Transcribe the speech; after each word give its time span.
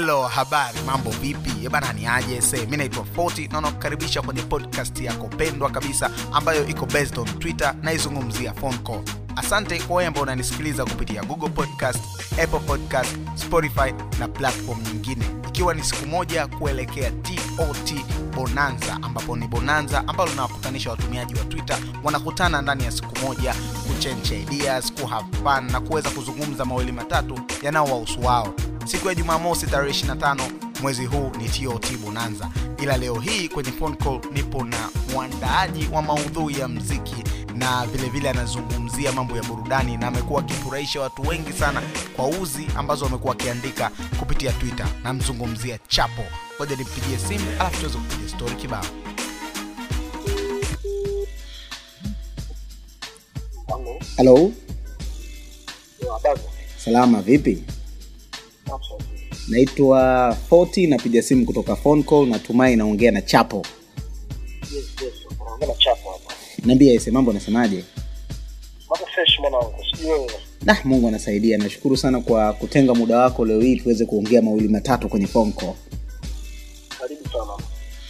Hello, 0.00 0.22
habari, 0.22 0.78
mambo 0.86 1.10
vipi? 1.10 1.68
Bana, 1.68 1.92
ni 1.92 2.06
aje 2.06 2.40
se? 2.40 2.66
mi 2.66 2.76
naitwa 2.76 3.04
Foti 3.04 3.48
na 3.48 3.60
kwenye 4.22 4.42
podcast 4.42 5.00
yako 5.00 5.28
pendwa 5.28 5.70
kabisa 5.70 6.10
ambayo 6.32 6.66
iko 6.68 6.86
based 6.86 7.18
on 7.18 7.24
Twitter 7.38 7.74
naizungumzia 7.82 8.52
phone. 8.54 8.78
Asante 9.36 9.78
kwa 9.78 9.96
wewe 9.96 10.06
ambao 10.06 10.22
unanisikiliza 10.22 10.84
kupitia 10.84 11.22
Google 11.22 11.48
Podcast, 11.48 11.98
Apple 12.42 12.58
Podcast, 12.60 13.16
Spotify 13.34 13.94
na 14.18 14.28
platform 14.28 14.82
nyingine, 14.82 15.24
ikiwa 15.48 15.74
ni 15.74 15.84
siku 15.84 16.06
moja 16.06 16.46
kuelekea 16.46 17.10
TOT 17.10 17.94
Bonanza, 18.34 18.98
ambapo 19.02 19.36
ni 19.36 19.48
bonanza 19.48 20.08
ambalo 20.08 20.30
linawakutanisha 20.30 20.90
watumiaji 20.90 21.34
wa 21.34 21.44
Twitter 21.44 21.78
wanakutana 22.04 22.62
ndani 22.62 22.84
ya 22.84 22.90
siku 22.90 23.18
moja 23.18 23.54
kuchange 24.00 24.40
ideas, 24.42 24.92
kuhave 24.92 25.36
fun 25.42 25.72
na 25.72 25.80
kuweza 25.80 26.10
kuzungumza 26.10 26.64
mawili 26.64 26.92
matatu 26.92 27.40
yanayowahusu 27.62 28.20
wao. 28.24 28.54
Siku 28.84 29.08
ya 29.08 29.14
Jumamosi 29.14 29.66
tarehe 29.66 29.92
25 29.92 30.36
mwezi 30.82 31.06
huu 31.06 31.32
ni 31.38 31.48
TOT 31.48 31.96
Bonanza, 31.98 32.48
ila 32.82 32.96
leo 32.96 33.14
hii 33.14 33.48
kwenye 33.48 33.72
phone 33.72 33.96
call 33.96 34.20
nipo 34.32 34.64
na 34.64 34.88
mwandaaji 35.12 35.88
wa 35.92 36.02
maudhui 36.02 36.58
ya 36.58 36.68
mziki 36.68 37.24
na 37.54 37.86
vile 37.86 38.08
vile 38.08 38.30
anazungumzia 38.30 39.12
mambo 39.12 39.36
ya 39.36 39.42
burudani 39.42 39.96
na 39.96 40.06
amekuwa 40.06 40.40
akifurahisha 40.40 41.00
watu 41.00 41.22
wengi 41.28 41.52
sana 41.52 41.82
kwa 42.16 42.26
uzi 42.26 42.66
ambazo 42.76 43.04
wamekuwa 43.04 43.32
akiandika 43.34 43.90
kupitia 44.18 44.52
Twitter. 44.52 44.86
Namzungumzia 45.02 45.78
Chapo. 45.88 46.24
Ngoja 46.56 46.76
nimpigie 46.76 47.18
simu 47.18 47.44
alafu 47.60 47.76
tuweze 47.80 47.98
kupiga 47.98 48.28
stori 48.28 48.54
kibao. 48.54 48.84
Halo, 54.20 54.52
salama 56.76 57.22
vipi? 57.22 57.62
Naitwa 59.48 60.36
foti 60.48 60.86
napiga 60.86 61.22
simu 61.22 61.46
kutoka 61.46 61.76
phone 61.76 62.02
call 62.02 62.26
natumai 62.28 62.76
naongea 62.76 63.10
na 63.10 63.22
chapo. 63.22 63.66
Yes, 64.74 64.84
yes. 65.02 65.12
Naambia 66.64 66.92
ese 66.92 67.10
mambo 67.10 67.30
anasemaje 67.30 67.84
nah 70.64 70.84
mungu 70.86 71.08
anasaidia. 71.08 71.58
Nashukuru 71.58 71.96
sana 71.96 72.20
kwa 72.20 72.52
kutenga 72.52 72.94
muda 72.94 73.18
wako 73.18 73.44
leo 73.44 73.60
hii 73.60 73.76
tuweze 73.76 74.06
kuongea 74.06 74.42
mawili 74.42 74.68
matatu 74.68 75.08
kwenye 75.08 75.26
phone 75.26 75.52
call. 75.52 75.74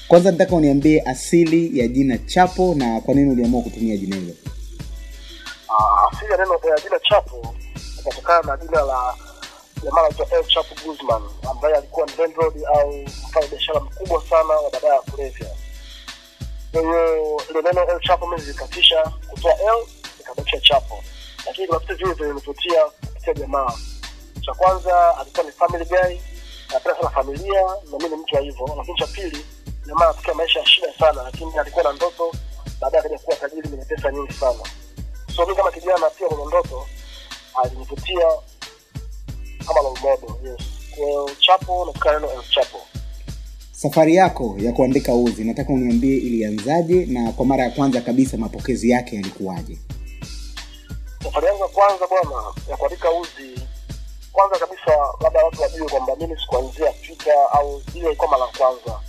Kwanza 0.08 0.30
nataka 0.30 0.56
uniambie 0.56 1.00
asili 1.00 1.78
ya 1.78 1.88
jina 1.88 2.18
chapo 2.18 2.74
na 2.74 3.00
kwa 3.00 3.14
nini 3.14 3.30
uliamua 3.30 3.62
kutumia 3.62 3.96
jina 3.96 4.16
hilo 4.16 4.34
asili 6.12 6.30
ya 6.32 6.36
neno 6.36 6.54
ya 6.64 6.80
jina 6.82 6.98
Chapo 7.00 7.54
inatokana 8.02 8.42
na 8.42 8.56
jina 8.56 8.82
la 8.82 9.14
jamaa 9.82 10.00
anaitwa 10.00 10.26
El 10.38 10.44
Chapo 10.46 10.74
Guzman 10.84 11.22
ambaye 11.50 11.74
alikuwa 11.76 12.06
landlord 12.18 12.64
au 12.74 12.92
mfanya 13.02 13.46
biashara 13.46 13.80
mkubwa 13.80 14.22
sana 14.30 14.54
wa 14.54 14.70
dadaa 14.70 14.94
ya 14.94 15.00
kulevya. 15.00 15.50
Kwa 16.72 16.82
ile 16.82 17.62
neno 17.62 17.82
El 17.92 18.00
Chapo 18.00 18.26
mimi 18.26 18.40
nilikatisha 18.42 19.12
kutoa 19.30 19.52
L 19.54 19.86
nikabakisha 20.18 20.60
Chapo, 20.60 21.02
lakini 21.46 21.66
kuna 21.66 21.78
vitu 21.78 21.96
vile 21.96 22.12
vilinivutia 22.14 22.84
kupitia 22.84 23.34
jamaa. 23.34 23.72
Cha 24.40 24.54
kwanza 24.54 25.16
alikuwa 25.18 25.46
ni 25.46 25.52
family 25.52 25.84
guy, 25.84 26.18
napenda 26.72 26.96
sana 26.98 27.10
familia 27.10 27.60
na 27.62 27.98
mimi 27.98 28.08
ni 28.10 28.16
mtu 28.16 28.34
wa 28.34 28.40
hivyo, 28.40 28.74
lakini 28.76 28.98
cha 28.98 29.06
pili 29.06 29.46
jamaa 29.86 30.04
anapitia 30.04 30.34
maisha 30.34 30.60
ya 30.60 30.66
shida 30.66 30.94
sana, 30.98 31.22
lakini 31.22 31.58
alikuwa 31.58 31.84
na 31.84 31.92
ndoto, 31.92 32.32
baadaye 32.80 33.00
akaja 33.04 33.18
kuwa 33.18 33.36
tajiri 33.36 33.68
mwenye 33.68 33.84
pesa 33.84 34.12
nyingi 34.12 34.32
sana 34.32 34.58
so 35.36 35.46
mi 35.46 35.54
kama 35.54 35.70
kijana 35.72 36.10
pia 36.10 36.28
mwenye 36.28 36.46
ndoto 36.46 36.86
alinivutia 37.62 38.26
kama 39.66 39.80
role 39.80 40.00
model 40.02 40.50
yes. 40.50 40.60
Chapo 41.38 41.84
nataka 41.86 42.12
neno 42.12 42.32
El 42.32 42.42
chapo. 42.54 42.78
Safari 43.72 44.14
yako 44.14 44.56
ya 44.58 44.72
kuandika 44.72 45.14
uzi 45.14 45.44
nataka 45.44 45.72
uniambie 45.72 46.16
ilianzaje 46.16 47.06
na 47.06 47.32
kwa 47.32 47.46
mara 47.46 47.64
ya 47.64 47.70
kwanza 47.70 48.00
kabisa 48.00 48.36
mapokezi 48.36 48.90
yake 48.90 49.16
yalikuwaje? 49.16 49.78
Safari 51.24 51.46
yangu 51.46 51.62
ya 51.62 51.68
kwanza 51.68 52.06
bwana 52.06 52.42
ya 52.70 52.76
kuandika 52.76 53.10
uzi 53.10 53.60
kwanza 54.32 54.58
kabisa 54.58 54.92
labda 55.20 55.44
watu 55.44 55.62
wajue 55.62 55.88
kwamba 55.88 56.16
mimi 56.16 56.36
sikuanzia 56.40 56.92
twitter 56.92 57.34
au 57.52 57.82
hiyo 57.92 58.06
ilikuwa 58.06 58.30
mara 58.30 58.44
ya 58.44 58.52
kwanza 58.58 59.00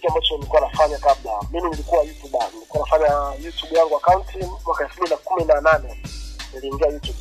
kitu 0.00 0.08
ambacho 0.08 0.34
nilikuwa 0.36 0.60
nafanya 0.60 0.98
kabla. 0.98 1.32
Mimi 1.50 1.70
nilikuwa 1.70 2.02
youtuber 2.04 2.48
nilikuwa 2.54 2.84
nafanya 2.88 3.34
youtube 3.44 3.78
yangu 3.78 3.96
akaunti 3.96 4.38
mwaka 4.64 4.84
elfu 4.84 4.96
mbili 4.96 5.10
na 5.10 5.16
kumi 5.16 5.44
na 5.44 5.60
nane. 5.60 6.02
Niliingia 6.54 6.86
youtube. 6.86 7.18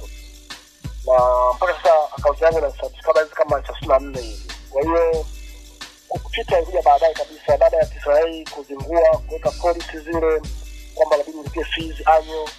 Na 1.07 1.13
mpaka 1.55 1.73
sasa 1.73 1.93
akaunti 2.17 2.43
yangu 2.43 2.61
na 2.61 2.69
subscribers 2.71 3.29
kama 3.29 3.61
thelathini 3.61 3.87
na 3.89 3.99
nne 3.99 4.21
hivi. 4.21 4.51
Kwa 4.69 4.81
hiyo 4.81 5.25
Twitter 6.31 6.57
ilikuja 6.57 6.81
baadaye 6.81 7.13
kabisa. 7.13 7.57
Baada 7.57 7.77
ya 7.77 7.85
TCRA 7.85 8.23
kuzingua 8.55 9.17
kuweka 9.27 9.51
policy 9.51 9.99
zile 9.99 10.41
kwamba 10.95 11.17
labidi 11.17 11.37
nilipie 11.37 11.63
fees 11.63 12.07
anyo, 12.07 12.49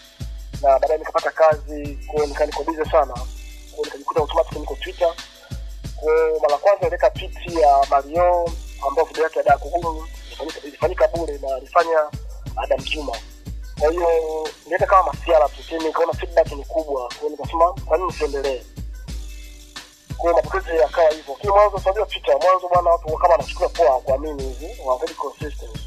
na 0.62 0.78
baadaye 0.78 0.98
nikapata 0.98 1.30
kazi 1.30 1.98
kwao 2.06 2.26
nika 2.26 2.46
niko 2.46 2.62
busy 2.64 2.84
sana. 2.90 3.14
Kwao 3.14 3.84
nikajikuta 3.84 4.20
automatic 4.20 4.58
niko 4.58 4.74
Twitter. 4.74 5.14
Kwao 5.96 6.38
mara 6.42 6.56
kwanza 6.58 6.80
niliweka 6.84 7.10
tweet 7.10 7.46
ya 7.60 7.86
Mario 7.90 8.50
ambayo 8.88 9.06
video 9.08 9.24
yake 9.24 9.38
ya 9.38 9.44
daa 9.44 9.56
kugumu 9.58 10.06
ilifanyika- 10.64 11.08
bure 11.08 11.38
na 11.38 11.54
alifanya 11.54 11.98
Adam 12.56 12.80
Juma. 12.80 13.12
Kwa 13.80 13.90
hiyo 13.90 14.08
niliweka 14.64 14.86
kama 14.86 15.12
masiara 15.12 15.48
tu 15.48 15.54
lakini 15.58 15.84
nikaona 15.84 16.12
feedback 16.12 16.52
ni 16.52 16.64
kubwa. 16.64 17.02
Kwa 17.08 17.16
hiyo 17.18 17.30
nikasema 17.30 17.72
kwa 17.72 17.98
nini 17.98 18.12
siendelee. 18.12 18.62
kwa 20.16 20.30
hiyo 20.30 20.42
mapokezi 20.42 20.76
yakawa 20.78 21.10
hivyo. 21.10 21.34
Lakini 21.34 21.52
mwanzo 21.52 21.78
tunajua 21.78 22.06
Twitter 22.06 22.38
mwanzo 22.42 22.68
bwana 22.68 22.90
watu 22.90 23.16
kama 23.16 23.28
wanachukua 23.34 23.68
poa 23.68 24.00
kuamini 24.00 24.42
hivi? 24.42 24.80
Wanakuwa 24.86 25.14
consistent, 25.32 25.78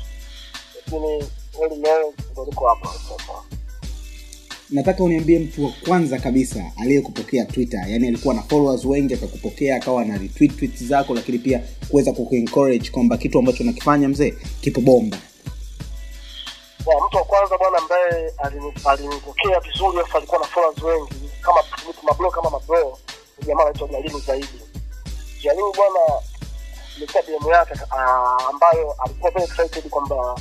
lakini 0.76 1.30
all 1.64 1.78
leo 1.82 2.14
ndio 2.32 2.46
niko 2.46 2.68
hapa 2.70 2.88
sasa 2.88 3.34
nataka 4.74 5.04
uniambie 5.04 5.40
mtu 5.40 5.66
wa 5.66 5.72
kwanza 5.88 6.18
kabisa 6.20 6.72
aliyekupokea 6.82 7.46
twitter. 7.46 7.80
Yaani 7.88 8.08
alikuwa 8.08 8.34
na 8.34 8.42
followers 8.42 8.86
wengi 8.86 9.14
akakupokea 9.14 9.76
akawa 9.76 10.06
na 10.06 10.20
tweets 10.20 10.84
zako 10.84 11.14
lakini 11.14 11.38
pia 11.40 11.62
kuweza 11.90 12.14
kukuencourage 12.14 12.90
kwamba 12.90 13.18
kitu 13.18 13.40
ambacho 13.40 13.64
nakifanya 13.64 14.10
mzee 14.10 14.34
kipo 14.62 14.82
bomba. 14.82 15.18
Wa, 16.86 17.08
mtu 17.08 17.18
wa 17.18 17.24
kwanza 17.24 17.58
bwana 17.58 17.78
ambaye 17.78 18.32
alinipokea 18.86 19.60
vizuri 19.60 20.00
afu 20.00 20.18
alikuwa 20.18 20.40
na 20.40 20.46
followers 20.48 20.84
wengi 20.84 21.30
kama 21.42 21.60
mablo 22.04 22.32
kama 22.32 22.50
mablo 22.50 22.98
jamaa 23.48 23.62
anaitwa 23.62 23.88
Jalimu 23.88 24.20
zaidi. 24.20 24.48
Jalimu 25.44 25.74
bwana 25.74 26.00
ilikuwa 26.98 27.24
DM 27.24 27.52
yake 27.52 27.74
ah, 27.92 28.38
ambayo 28.50 28.96
alikuwa 29.06 29.32
very 29.32 29.46
excited 29.46 29.90
kwamba 29.90 30.36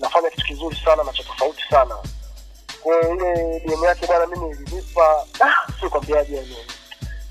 nafanya 0.00 0.30
kitu 0.30 0.46
kizuri 0.46 0.76
sana 0.84 1.04
na 1.04 1.12
cha 1.12 1.22
tofauti 1.22 1.62
sana 1.70 1.96
kwa 2.82 3.00
ile 3.10 3.60
DM 3.66 3.84
yake 3.84 4.06
bwana 4.06 4.26
mimi 4.26 4.50
ilinipa 4.50 5.26
ah, 5.40 5.72
sio 5.80 5.90
kwambiaje 5.90 6.36
yani. 6.36 6.56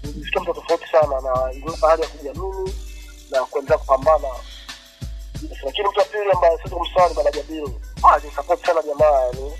Nilisikia 0.03 0.41
mtu 0.41 0.53
tofauti 0.53 0.85
sana 0.91 1.21
na 1.21 1.51
ilinipa 1.53 1.89
hali 1.89 2.01
ya 2.01 2.07
kujiamini 2.07 2.73
na 3.31 3.43
kuendelea 3.45 3.77
kupambana. 3.77 4.27
Lakini 5.65 5.87
mtu 5.89 5.99
wa 5.99 6.05
pili 6.05 6.31
ambaye 6.35 6.57
sisi 6.57 6.69
kumsawa 6.75 7.07
ni 7.09 7.13
bwana 7.15 7.31
Jabiri 7.31 7.69
ah 8.03 8.19
ni 8.25 8.31
support 8.31 8.65
sana 8.65 8.81
jamaa 8.81 9.19
yani. 9.25 9.51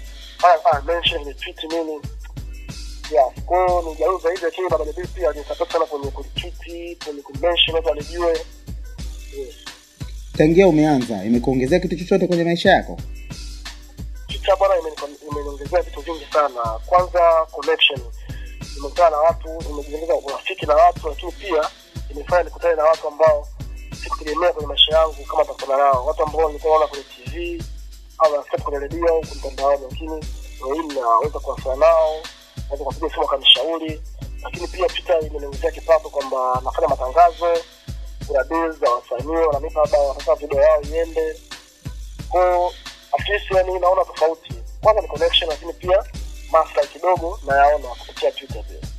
Ah 0.43 0.71
ah 0.71 0.81
mention 0.81 1.23
ni 1.25 1.33
tweet 1.33 1.63
nini. 1.63 2.01
Yeah 3.11 3.31
kwa 3.45 3.67
hiyo 3.67 3.81
ni 3.81 3.95
jaribu 3.95 4.19
zaidi 4.19 4.41
lakini 4.43 4.69
bwana 4.69 4.85
Jabiri 4.85 5.07
pia 5.07 5.31
ni 5.31 5.43
support 5.43 5.71
sana 5.71 5.85
kwenye 5.85 6.11
kutweet 6.11 7.03
kwenye 7.05 7.21
kumention 7.21 7.75
watu 7.75 7.87
walijue. 7.87 8.29
Yes 9.37 9.55
tangia 10.37 10.67
umeanza 10.67 11.23
imekuongezea 11.25 11.79
kitu 11.79 11.95
chochote 11.95 12.27
kwenye 12.27 12.43
maisha 12.43 12.69
yako 12.71 12.97
Twitter 14.41 14.57
bwana 14.57 14.75
imeniongezea 15.31 15.81
vitu 15.81 16.01
vingi 16.01 16.25
sana. 16.33 16.61
Kwanza 16.85 17.45
connection 17.51 17.99
nimekutana 18.75 19.09
na 19.09 19.17
watu 19.17 19.49
nimejiongeza 19.69 20.15
urafiki 20.15 20.65
na 20.65 20.75
watu 20.75 21.09
lakini 21.09 21.31
pia 21.31 21.69
imefanya 22.11 22.43
nikutane 22.43 22.75
na 22.75 22.83
watu 22.83 23.07
ambao 23.07 23.47
sikutegemea 24.03 24.53
kwenye 24.53 24.67
maisha 24.67 24.97
yangu 24.97 25.25
kama 25.31 25.45
takutana 25.45 25.77
nao. 25.77 26.05
Watu 26.05 26.23
ambao 26.23 26.47
nilikuwa 26.47 26.87
kwenye 26.87 27.03
tv 27.03 27.63
au 28.17 28.35
nasikia 28.37 28.59
kwenye 28.59 28.79
redio 28.79 29.07
au 29.07 29.21
mtandaoni 29.21 29.83
lakini 29.89 30.25
hii 30.73 30.99
naweza 30.99 31.39
kuwasiliana 31.39 31.85
nao 31.85 32.15
naweza 32.57 32.83
kuwapiga 32.83 33.09
simu 33.09 33.21
wakanishauri. 33.21 34.01
Lakini 34.43 34.67
pia 34.67 34.87
picha 34.87 35.19
imeniongezea 35.19 35.71
kipato 35.71 36.09
kwamba 36.09 36.61
nafanya 36.63 36.87
matangazo 36.87 37.57
kuna 38.27 38.43
deals 38.43 38.75
za 38.79 38.89
wasanii 38.91 39.45
wananipa 39.47 39.79
labda 39.81 39.99
wanataka 39.99 40.35
video 40.35 40.61
yao 40.61 40.81
iende. 40.81 41.41
Kwao 42.29 42.71
at 43.19 43.29
least 43.29 43.51
yani 43.51 43.79
naona 43.79 44.05
tofauti 44.05 44.53
kwanza 44.81 45.01
ni 45.01 45.07
connection 45.07 45.49
lakini 45.49 45.73
pia 45.73 46.03
maslahi 46.51 46.87
kidogo 46.87 47.39
nayaona 47.47 47.87
kupitia 47.87 48.31
twitter 48.31 48.63
pia. 48.63 48.89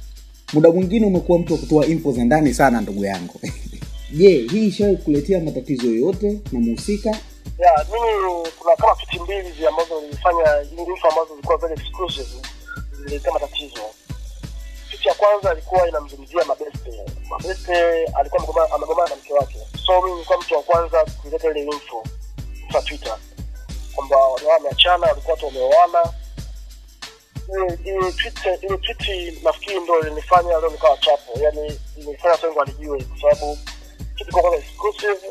Muda 0.52 0.70
mwingine 0.70 1.06
umekuwa 1.06 1.38
mtu 1.38 1.52
wa 1.52 1.58
kutoa 1.58 1.86
info 1.86 2.12
za 2.12 2.24
ndani 2.24 2.54
sana 2.54 2.80
ndugu 2.80 3.04
yangu. 3.04 3.40
Je 4.16 4.28
hii 4.28 4.66
ishawai 4.66 4.96
kuletea 4.96 5.40
matatizo 5.40 5.86
yoyote 5.86 6.40
na 6.52 6.60
mhusika 6.60 7.16
yeah, 7.58 7.86
mimi 7.92 8.48
kuna 8.58 8.76
kama 8.76 8.94
fiti 8.96 9.20
mbili 9.20 9.42
hivi 9.42 9.66
ambazo 9.66 10.00
nilifanya 10.00 10.62
info 10.62 11.08
ambazo 11.08 11.28
zilikuwa 11.30 11.58
very 11.58 11.74
exclusive 11.74 12.28
zililetea 12.96 13.32
matatizo. 13.32 13.80
Picha 14.90 15.08
ya 15.08 15.14
kwanza 15.14 15.52
ilikuwa 15.52 15.88
inamzungumzia 15.88 16.44
mabeste. 16.44 16.90
Mabeste 17.30 18.04
alikuwa 18.04 18.70
amegomana 18.74 19.08
na 19.10 19.16
mke 19.16 19.32
wake. 19.32 19.58
So 19.86 20.02
mimi 20.02 20.12
nilikuwa 20.12 20.38
mtu 20.38 20.54
wa 20.54 20.62
kwanza 20.62 21.04
kuileta 21.22 21.50
ile 21.50 21.62
info 21.64 22.04
kwa 22.72 22.82
twitter 22.82 23.18
kwamba 23.94 24.16
wameachana 24.16 25.06
walikuwa 25.06 25.34
watu 25.34 25.46
wameoana 25.46 26.12
ile 27.48 27.78
ile 27.84 28.12
tweet 28.12 29.42
nafikiri 29.42 29.80
ndo 29.80 30.00
ilinifanya 30.00 30.48
leo 30.60 30.70
nikawa 30.70 30.96
chapo. 30.98 31.40
Yani 31.40 31.80
ilinifanya 31.96 32.32
watu 32.32 32.46
wengi 32.46 32.58
walijue 32.58 33.04
kwa 33.04 33.20
sababu 33.20 33.58
kitu 34.16 34.32
kwa 34.32 34.42
kwanza 34.42 34.58
exclusive 34.58 35.30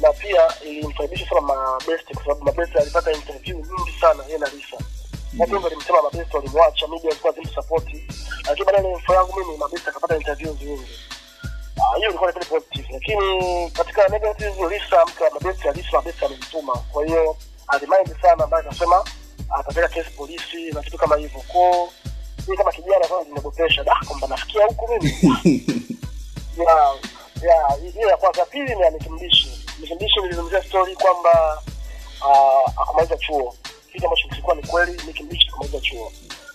na 0.00 0.12
pia 0.12 0.60
ilimfaidisha 0.64 1.28
sana 1.28 1.40
mabeste 1.40 2.14
kwa 2.14 2.22
sababu 2.22 2.44
mabeste 2.44 2.78
alipata 2.78 3.12
interview 3.12 3.56
nyingi 3.56 4.00
sana 4.00 4.24
yeye 4.26 4.38
na 4.38 4.46
Lisa. 4.48 4.76
Watu 5.38 5.52
wengi 5.52 5.64
walimsema 5.64 6.02
mabeste 6.02 6.36
walimwacha 6.36 6.86
media 6.88 7.10
ilikuwa 7.10 7.32
zimsapoti 7.32 8.04
lakini 8.48 8.66
baada 8.66 8.88
ya 8.88 8.94
info 8.94 9.14
yangu 9.14 9.40
mimi 9.40 9.56
mabeste 9.56 9.90
akapata 9.90 10.16
interviews 10.16 10.60
nyingi. 10.62 10.98
Ah, 11.80 11.96
hiyo 11.96 12.08
ilikuwa 12.08 12.32
ni 12.32 12.44
positive. 12.44 12.88
Lakini 12.92 13.70
katika 13.70 14.08
negative 14.08 14.68
Lisa 14.68 15.04
mke 15.06 15.24
wa 15.24 15.30
mabeste 15.30 15.72
Lisa 15.72 15.88
mabeste 15.92 16.24
alimtuma, 16.24 16.72
kwa 16.92 17.06
hiyo 17.06 17.36
alimind 17.68 18.20
sana 18.22 18.44
ambaye 18.44 18.66
akasema 18.66 19.04
atapeleka 19.58 19.94
kesi 19.94 20.10
polisi 20.10 20.70
na 20.72 20.82
kitu 20.82 20.98
kama 20.98 21.16
hivyo. 21.16 21.40
Ko 21.52 21.92
mi 22.48 22.56
kama 22.56 22.72
kijana 22.72 23.06
kwanza 23.08 23.28
nimegopesha 23.28 23.84
da 23.84 23.96
kwamba 24.06 24.26
nafikia 24.28 24.64
huku 24.66 24.88
mimi. 24.92 25.14
Ya 26.58 26.94
ya 27.48 27.90
hiyo 27.92 28.08
ya 28.08 28.16
kwanza. 28.16 28.44
Pili 28.44 28.74
ni 28.74 28.80
ya 28.82 28.90
nikimbishi. 28.90 29.66
Nikimbishi 29.80 30.20
nilizungumzia 30.20 30.62
story 30.62 30.96
kwamba 30.96 31.62
uh, 32.20 32.82
akumaliza 32.82 33.16
chuo. 33.16 33.54
Kitu 33.92 34.04
ambacho 34.04 34.28
kilikuwa 34.28 34.56
ni 34.56 34.62
kweli 34.62 35.00
nikimbishi 35.06 35.48
akumaliza 35.48 35.80
chuo. 35.80 36.12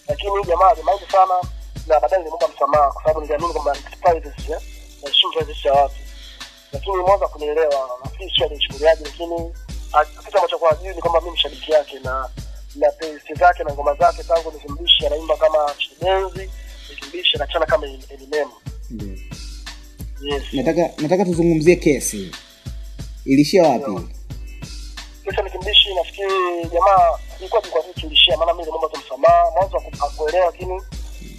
Lakini 0.08 0.30
huyu 0.30 0.44
jamaa 0.46 0.68
alimaindi 0.70 1.06
sana 1.12 1.34
na 1.88 2.00
baadaye 2.00 2.18
nilimwomba 2.18 2.48
msamaha 2.48 2.92
kwa 2.92 3.02
sababu 3.04 3.22
niliamini 3.22 3.54
kwamba 3.54 3.76
privacy 4.02 4.52
eh, 4.52 4.60
naheshimu 5.04 5.34
privacy 5.34 5.68
ya 5.68 5.74
watu. 5.74 5.96
Lakini 6.72 6.96
mwanza 6.98 7.28
kunielewa 7.28 7.90
nafikiri 8.04 8.32
sio 8.36 8.46
alichukuliaje 8.46 9.04
lakini 9.04 9.36
ah, 9.36 9.63
kitu 10.26 10.38
ambacho 10.38 10.58
kwa 10.58 10.76
juu 10.76 10.90
ni 10.94 11.02
kwamba 11.02 11.22
mimi 11.22 11.32
mshabiki 11.34 11.72
yake 11.72 12.00
na 12.00 12.30
na 12.76 12.92
pesi 12.92 13.34
zake 13.34 13.64
na 13.64 13.74
ngoma 13.74 13.94
zake 13.94 14.24
tangu 14.24 14.52
nikimbishi 14.52 15.06
anaimba 15.06 15.38
kama 15.38 15.58
chidenzi 15.78 16.50
nikimbishi 16.90 17.36
anachana 17.36 17.66
kama 17.66 17.88
Eminem. 17.88 18.48
Yes. 20.22 20.44
Nataka 20.54 21.02
nataka 21.02 21.26
tuzungumzie 21.26 21.76
kesi. 21.76 22.32
Ilishia 23.26 23.64
wapi? 23.64 24.08
Kisha 25.24 25.42
nikimbishi 25.42 25.94
nafikiri 25.96 26.66
jamaa 26.74 27.18
ilikuwa 27.40 27.62
kwa 27.62 27.82
nini 27.82 27.94
tulishia 27.94 28.38
maana 28.38 28.54
mimi 28.54 28.66
nimeomba 28.66 28.88
tu 28.90 29.00
msamaha 29.06 29.52
mwanzo 29.52 29.78
akuelewa 30.06 30.46
lakini 30.46 30.82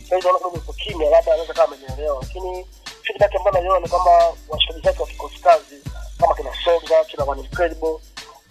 sasa 0.03 0.19
naona 0.23 0.39
kidogo 0.39 0.57
iko 0.57 0.73
kimya 0.73 1.11
labda 1.11 1.33
anaweza 1.33 1.55
kama 1.55 1.75
amenielewa 1.77 2.19
lakini 2.23 2.67
feedback 3.03 3.35
ambayo 3.37 3.57
naiona 3.57 3.81
ni 3.81 3.89
kwamba 3.89 4.11
washikaji 4.49 4.81
zake 4.81 5.03
wa 5.03 5.09
kikosi 5.09 5.39
kazi 5.41 5.75
kama 6.19 6.35
kina 6.35 6.51
Songa 6.65 7.05
kina 7.11 7.25
One 7.25 7.41
Incredible 7.43 7.97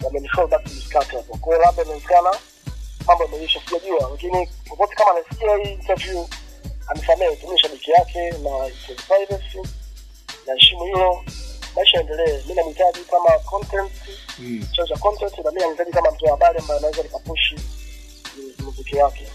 wamenifollow 0.04 0.48
back 0.50 0.64
to 0.64 0.70
discuss 0.70 1.06
hapo 1.08 1.36
kwa 1.40 1.54
hiyo 1.54 1.66
labda 1.66 1.82
inawezekana 1.82 2.30
mambo 3.06 3.24
yameisha 3.24 3.60
sijajua. 3.66 4.08
Lakini 4.10 4.48
popote 4.68 4.94
kama 4.94 5.10
anasikia 5.10 5.56
hii 5.56 5.72
interview 5.72 6.26
anisamehe 6.86 7.36
tu 7.36 7.46
mimi 7.46 7.58
shabiki 7.58 7.90
yake 7.90 8.30
na 8.30 8.50
privacy 9.08 9.58
naheshimu 10.46 10.84
hilo. 10.84 11.24
Maisha 11.76 11.96
yaendelee. 11.96 12.38
Mimi 12.42 12.54
namhitaji 12.54 12.98
kama 13.10 13.38
content 13.38 13.92
mm. 14.38 14.66
chanzo 14.72 14.94
cha 14.94 15.00
content 15.00 15.38
na 15.44 15.50
mimi 15.50 15.60
namhitaji 15.62 15.90
kama 15.92 16.10
mtu 16.10 16.24
wa 16.24 16.30
habari 16.30 16.58
ambaye 16.58 16.78
anaweza 16.78 17.02
nikapushi 17.02 17.56
muziki 18.64 18.96
wake. 18.96 19.26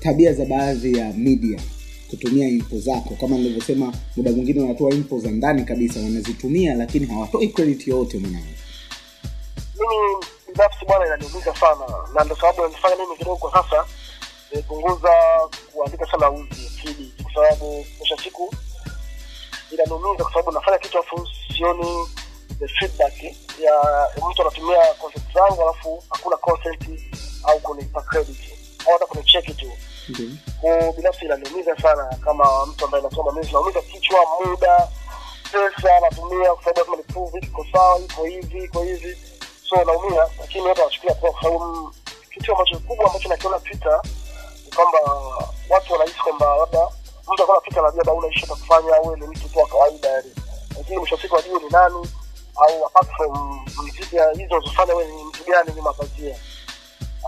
Tabia 0.00 0.32
za 0.32 0.44
baadhi 0.44 0.98
ya 0.98 1.12
media 1.12 1.60
kutumia 2.10 2.48
info 2.48 2.78
zako. 2.78 3.16
Kama 3.20 3.36
nilivyosema 3.36 3.94
muda 4.16 4.32
mwingine 4.32 4.60
wanatoa 4.60 4.90
info 4.90 5.18
za 5.18 5.30
ndani 5.30 5.64
kabisa 5.64 6.00
wanazitumia 6.00 6.74
lakini 6.74 7.06
hawatoi 7.06 7.48
credit 7.48 7.88
yoyote 7.88 8.18
mwanangu 8.18 8.46
binafsi 10.54 10.84
bwana 10.86 11.06
inaniumiza 11.06 11.54
sana. 11.56 11.86
Na 12.14 12.24
ndo 12.24 12.36
sababu 12.36 12.62
nanifanya 12.62 12.96
mimi 12.96 13.16
kidogo 13.16 13.36
kwa 13.36 13.52
sasa 13.62 13.86
nimepunguza 14.50 15.10
kuandika 15.72 16.06
sana 16.10 16.30
uzi 16.30 17.12
kwa 17.22 17.32
sababu 17.34 17.86
mwisho 17.98 18.16
siku 18.24 18.54
inaniumiza 19.70 20.24
kwa 20.24 20.32
sababu 20.32 20.50
nafanya 20.52 20.78
kitu 20.78 20.98
alafu 20.98 21.28
sioni 21.56 22.08
the 22.58 22.68
feedback 22.68 23.22
ya 23.60 24.08
mtu 24.30 24.42
anatumia 24.42 24.94
concept 24.94 25.34
zangu 25.34 25.62
alafu 25.62 26.02
hakuna 26.10 26.36
content 26.36 27.00
au 27.44 27.60
kunipa 27.60 28.02
credit 28.02 28.38
au 28.86 28.92
hata 28.92 29.06
kunicheki 29.06 29.54
tu. 29.54 29.72
Ko 30.60 30.92
binafsi 30.96 31.24
inaniumiza 31.24 31.76
sana 31.76 32.16
kama 32.24 32.66
mtu 32.66 32.84
ambaye 32.84 33.04
anasoma. 33.06 33.32
Mimi 33.32 33.52
naumiza 33.52 33.82
kichwa 33.82 34.18
muda 34.46 34.88
pesa 35.52 36.00
natumia 36.00 36.54
kwa 36.54 36.64
sababu 36.64 36.78
lazima 36.80 36.96
niprove 36.96 37.38
iko 37.38 37.66
sawa 37.72 37.98
iko 37.98 38.24
hivi 38.24 38.64
iko 38.64 38.82
hivi 38.82 39.18
so 39.68 39.84
naumia 39.84 40.26
lakini 40.40 40.64
watu 40.66 40.80
wanachukulia 40.80 41.14
kwa 41.14 41.42
sababu 41.42 41.94
kitu 42.34 42.52
ambacho 42.52 42.78
kubwa 42.78 43.06
ambacho 43.06 43.28
nakiona 43.28 43.58
twitter 43.60 44.00
ni 44.64 44.70
kwamba 44.76 44.98
watu 45.70 45.92
wanahisi 45.92 46.18
kwamba 46.18 46.56
labda 46.56 46.88
mtu 47.32 47.42
akona 47.42 47.60
twitter 47.60 47.82
labda 47.82 48.12
una 48.12 48.28
ishu 48.28 48.46
kufanya 48.46 48.92
ni 49.20 49.26
mtu 49.26 49.48
tu 49.48 49.58
wa 49.58 49.66
kawaida 49.68 50.08
yani. 50.08 50.34
Lakini 50.78 50.98
mwisho 50.98 51.18
siku 51.18 51.38
ajue 51.38 51.58
ni 51.62 51.68
nani 51.70 52.08
au 52.56 52.86
apart 52.86 53.08
from 53.16 53.60
mziki 53.82 54.04
hizo 54.38 54.54
unazofanya 54.56 54.94
wewe 54.94 55.12
ni 55.16 55.24
mtu 55.24 55.44
gani 55.44 55.72
ni 55.74 55.80
mapazia 55.80 56.36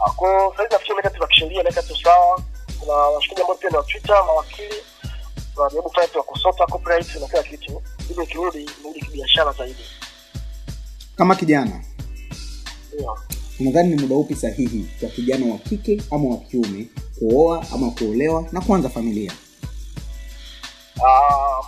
Ah, 0.07 0.11
kwa 0.11 0.53
sasa 0.57 0.69
nafikiri 0.71 0.97
mikakati 0.97 1.21
za 1.21 1.27
kisheria 1.27 1.63
naweka 1.63 1.83
tu 1.83 1.97
sawa. 2.05 2.43
Kuna 2.81 2.93
washikaji 2.93 3.41
ambao 3.41 3.57
pia 3.57 3.71
ni 3.71 3.77
wa 3.77 3.83
twitter 3.83 4.25
mawakili 4.27 4.75
tunajaribu 5.55 5.89
kufanya 5.89 6.09
tu 6.09 6.23
kusota 6.23 6.67
copyright 6.67 7.15
na 7.15 7.27
kila 7.29 7.43
kitu 7.43 7.83
ili 8.11 8.27
kirudi 8.27 8.59
nirudi 8.79 9.01
kibiashara 9.01 9.53
zaidi. 9.53 9.85
Kama 11.17 11.35
kijana 11.35 11.81
unadhani 13.61 13.95
ni 13.95 14.03
muda 14.03 14.17
upi 14.17 14.35
sahihi 14.37 14.87
kwa 15.01 15.09
kijana 15.09 15.53
wa 15.53 15.59
kike 15.59 16.03
ama 16.11 16.31
wa 16.31 16.37
kiume 16.37 16.87
kuoa 17.19 17.67
ama 17.75 17.91
kuolewa 17.91 18.45
na 18.53 18.61
kuanza 18.61 18.89
familia? 18.89 19.33
Uh, 20.97 21.67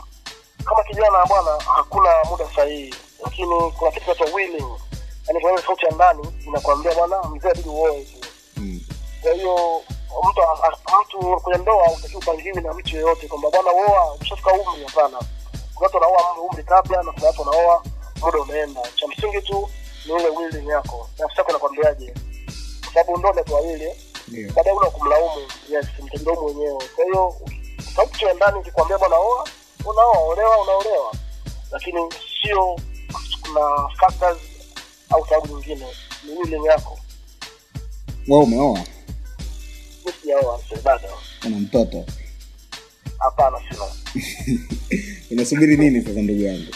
kama 0.64 0.82
kijana 0.88 1.26
bwana 1.28 1.50
hakuna 1.76 2.08
muda 2.30 2.44
sahihi. 2.56 2.94
Lakini 3.24 3.48
kuna 3.78 3.90
kitu 3.90 4.04
kinaitwa 4.04 4.34
willing. 4.34 4.66
Yaani 5.26 5.40
kuna 5.40 5.62
sauti 5.62 5.84
ya 5.84 5.90
ndani 5.90 6.22
inakwambia 6.46 6.94
bwana 6.94 7.22
mzee 7.22 7.54
bidi 7.56 7.68
uoe 7.68 8.06
mm. 8.56 8.80
kwa 9.22 9.32
hiyo 9.32 9.82
mtu 10.30 10.40
mtu 11.02 11.40
kwenye 11.42 11.62
ndoa 11.62 11.92
utaki 11.98 12.16
upangiwi 12.16 12.60
na 12.62 12.74
mtu 12.74 12.96
yeyote 12.96 13.28
kwamba 13.28 13.50
bwana 13.50 13.72
uoa 13.72 14.14
ushafika 14.20 14.52
umri 14.52 14.84
hapana. 14.86 15.18
Kuna 15.74 15.86
watu 15.86 15.96
wanaoa 15.96 16.20
umri- 16.32 16.50
umri 16.50 16.64
kabla 16.64 17.02
na 17.02 17.12
kuna 17.12 17.26
watu 17.26 17.40
wanaoa 17.42 17.82
muda 18.22 18.38
umeenda. 18.38 18.80
Cha 18.96 19.06
msingi 19.08 19.40
tu 19.46 19.68
ni 20.08 20.14
ile 20.14 20.28
willing 20.28 20.68
yako. 20.68 21.08
Nafsi 21.18 21.38
yako 21.38 21.52
nakwambiaje 21.52 22.14
kwa 22.84 22.92
sababu 22.94 23.18
ndo 23.18 23.28
watu 23.28 23.54
wawili 23.54 23.90
ndio. 24.28 24.52
Baadaye 24.52 24.76
una 24.76 24.90
kumlaumu 24.90 25.40
yes 25.70 25.86
mtajilaumu 26.04 26.42
mwenyewe. 26.42 26.84
Kwa 26.96 27.04
hiyo 27.04 27.34
sababu 27.96 28.24
ya 28.26 28.34
ndani 28.34 28.60
ikikwambia 28.60 28.98
bwana 28.98 29.16
oa 29.16 29.44
unaoa 29.84 30.18
olewa 30.18 30.62
unaolewa. 30.62 31.14
Lakini 31.72 32.00
sio 32.42 32.76
kuna 33.42 33.88
factors 34.00 34.38
au 35.10 35.26
sababu 35.26 35.54
nyingine. 35.56 35.86
Ni 36.24 36.32
willing 36.38 36.64
yako. 36.66 36.98
Wewe 38.28 38.42
umeoa? 38.44 38.80
Sijaoa 40.20 40.60
bado. 40.84 41.08
Una 41.46 41.56
mtoto? 41.56 42.04
Hapana 43.18 43.58
sina. 43.58 43.84
Unasubiri 45.30 45.76
nini 45.76 46.00
sasa 46.04 46.20
ndugu 46.22 46.42
yangu 46.42 46.72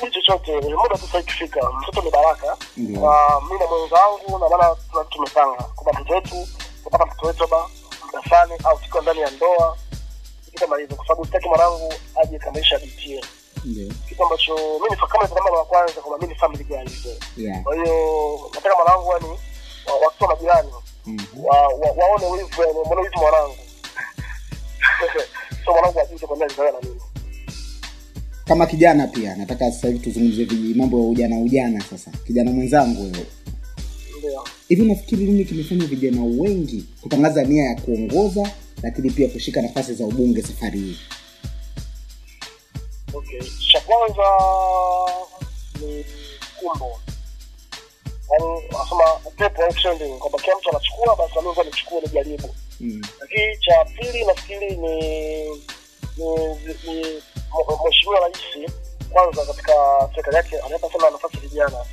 sijui 0.00 0.10
chochote. 0.22 0.52
Muda 0.60 0.94
tu 0.94 1.06
sasa 1.06 1.20
ikifika 1.20 1.70
mtoto 1.72 2.02
ni 2.02 2.10
baraka. 2.10 2.56
Na 2.76 3.00
kwa 3.00 3.42
mi 3.50 3.58
na 3.58 3.66
mwenzangu 3.66 4.38
na 4.38 4.48
maana 4.48 4.76
tumepanga 5.10 5.62
kwamba 5.62 6.00
mtoto 6.00 6.14
wetu 6.14 6.48
kupata 6.84 7.06
mtoto 7.06 7.26
wetu 7.26 7.46
ba 7.46 7.68
mdafani 8.08 8.52
au 8.64 8.78
tukiwa 8.78 9.02
ndani 9.02 9.20
ya 9.20 9.30
ndoa 9.30 9.76
hivyo 10.80 10.96
kwa 10.96 11.06
sababu 11.06 11.24
sitaki 11.26 11.48
mwanangu 11.48 11.94
aje 12.22 12.38
kamaisha 12.38 12.78
bitie 12.78 13.24
kitu 14.08 14.22
ambacho 14.24 14.54
mimi 14.82 14.96
kama 14.96 15.28
kama 15.28 15.50
wa 15.50 15.64
kwanza 15.64 15.92
kwamba 16.00 16.18
mimi 16.18 16.34
ni 16.34 16.40
family 16.40 16.64
guy 16.64 16.78
hizo 16.78 17.08
yeah. 17.36 17.62
kwa 17.62 17.74
hiyo 17.74 18.50
nataka 18.54 18.76
mwanangu 18.76 19.12
yani 19.12 19.28
wa- 19.86 19.94
watoto 20.06 20.24
wa 20.24 20.34
majirani. 20.34 20.72
Mm-hmm. 21.06 21.44
wa, 21.44 21.56
wa, 21.68 21.90
waone 21.96 22.26
wivu 22.26 23.18
mwanangu. 23.18 23.56
So 25.64 25.72
mwanangu 25.72 26.00
ajue 26.00 26.18
kwamba 26.18 26.44
alizaliwa 26.46 26.72
na 26.72 26.80
mimi 26.88 27.00
kama 28.50 28.66
kijana 28.66 29.06
pia 29.06 29.36
nataka 29.36 29.72
sasa 29.72 29.88
hivi 29.88 29.98
tuzungumzie 29.98 30.46
mambo 30.74 30.98
ya 30.98 31.04
ujana 31.06 31.38
ujana 31.38 31.80
sasa. 31.90 32.10
Kijana 32.26 32.50
mwenzangu 32.50 33.02
wewe. 33.02 33.26
Hivi 34.68 34.82
nafikiri 34.82 35.24
nini 35.24 35.44
kimefanya 35.44 35.86
vijana 35.86 36.22
wengi 36.24 36.84
kutangaza 37.00 37.42
nia 37.44 37.64
ya 37.64 37.74
kuongoza 37.80 38.50
lakini 38.82 39.10
pia 39.10 39.28
kushika 39.28 39.62
nafasi 39.62 39.94
za 39.94 40.04
ubunge 40.06 40.42
safari 40.42 40.78
hii? 40.78 40.96
Okay. 43.14 43.40
Cha 43.72 43.80
kwanza 43.80 44.22
ni 45.80 46.04
kumbo. 46.60 47.00
Yaani 48.30 48.44
wanasema 48.72 49.14
upepo 49.26 49.62
au 49.62 49.72
trending 49.72 50.18
kwamba 50.18 50.38
kila 50.38 50.56
mtu 50.56 50.70
anachukua 50.70 51.16
basi 51.16 51.34
nami 51.34 51.70
nichukue 51.70 52.00
nijaribu 52.00 52.48
Mm. 52.80 53.02
lakini 53.20 53.56
cha 53.60 53.84
pili 53.84 54.24
nafikiri 54.24 54.76
ni 54.76 55.00
ni 56.16 56.74
ni 56.86 57.04
mheshimiwa 57.84 58.20
rais 58.20 58.72
kwanza 59.12 59.44
katika 59.46 59.72
serikali 60.14 60.36
yake 60.36 60.58
anaweza 60.58 60.90
sana 60.92 61.10
nafasi 61.10 61.36
vijana 61.36 61.84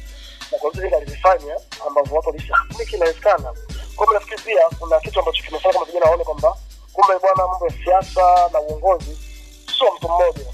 na 0.51 0.57
kwa 0.57 0.69
vile 0.71 0.83
vingi 0.83 0.95
alivifanya 0.95 1.55
ambavyo 1.87 2.15
watu 2.15 2.29
walisha 2.29 2.53
"Ah, 2.55 2.77
hiki 2.79 2.95
inawezekana 2.95 3.53
kwa 3.95 4.05
hiyo 4.05 4.13
nafikiri 4.19 4.41
pia 4.41 4.61
kuna 4.79 4.99
kitu 4.99 5.19
ambacho 5.19 5.43
kimefanya 5.43 5.73
kama 5.73 5.85
vijana 5.85 6.05
waone 6.05 6.23
kwamba 6.23 6.57
kumbe 6.93 7.19
bwana 7.19 7.47
mambo 7.47 7.65
ya 7.67 7.73
siasa 7.83 8.49
na 8.53 8.61
uongozi 8.61 9.17
sio 9.77 9.91
mtu 9.95 10.07
mmoja. 10.09 10.45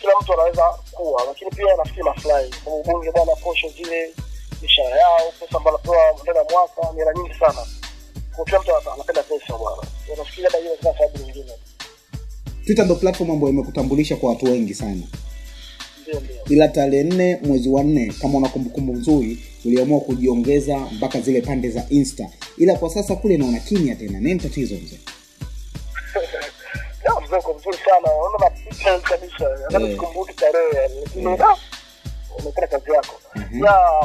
Kila 0.00 0.12
mtu 0.20 0.32
anaweza 0.32 0.62
kuwa 0.92 1.24
lakini 1.24 1.50
pia 1.50 1.76
nafikiri 1.76 2.02
maslahi. 2.02 2.54
Kwa 2.64 2.74
ubunge 2.74 3.10
bwana 3.12 3.36
posho 3.36 3.68
zile 3.68 4.14
mishahara 4.62 4.96
yao 5.00 5.32
pesa 5.40 5.56
ambayo 5.56 5.76
anapewa 5.76 6.12
ndani 6.22 6.38
ya 6.38 6.44
mwaka 6.50 6.92
ni 6.92 6.98
hela 6.98 7.12
nyingi 7.14 7.34
sana. 7.34 7.66
Kwa 8.36 8.44
kila 8.44 8.60
mtu 8.60 8.76
anapenda 8.76 9.22
pesa 9.22 9.58
bwana. 9.58 9.82
Nafikiri 10.16 10.44
hata 10.44 10.58
hiyo 10.58 10.72
ni 10.72 10.82
sababu 10.82 11.18
nyingine 11.18 11.52
twitter 12.66 12.84
ndo 12.84 12.94
platform 12.94 13.30
ambayo 13.30 13.52
imekutambulisha 13.52 14.16
kwa 14.16 14.30
watu 14.30 14.44
wengi 14.46 14.74
sana. 14.74 15.02
Ila 16.48 16.68
tarehe 16.68 17.02
nne 17.04 17.38
mwezi 17.42 17.68
wa 17.68 17.82
nne 17.82 18.12
kama 18.22 18.38
una 18.38 18.48
kumbukumbu 18.48 18.92
nzuri 18.92 19.38
uliamua 19.64 20.00
kujiongeza 20.00 20.78
mpaka 20.78 21.20
zile 21.20 21.40
pande 21.40 21.70
za 21.70 21.86
insta. 21.90 22.28
Ila 22.58 22.74
kwa 22.74 22.90
sasa 22.90 23.16
kule 23.16 23.36
naona 23.36 23.58
kimya 23.60 23.94
tena 23.94 24.20
nini 24.20 24.40
tatizo 24.40 24.74
mzee? 24.74 24.98
Ya, 27.04 27.20
mzuri 27.56 27.76
sana. 27.84 28.08
Unaona 28.14 28.50
na 28.84 28.98
kabisa. 28.98 29.58
Hata 29.72 29.80
sikumbuki 29.90 30.34
tarehe 30.34 30.88
lakini 32.44 32.66
kazi 32.68 32.90
yako. 32.92 33.20
Ya 33.34 33.42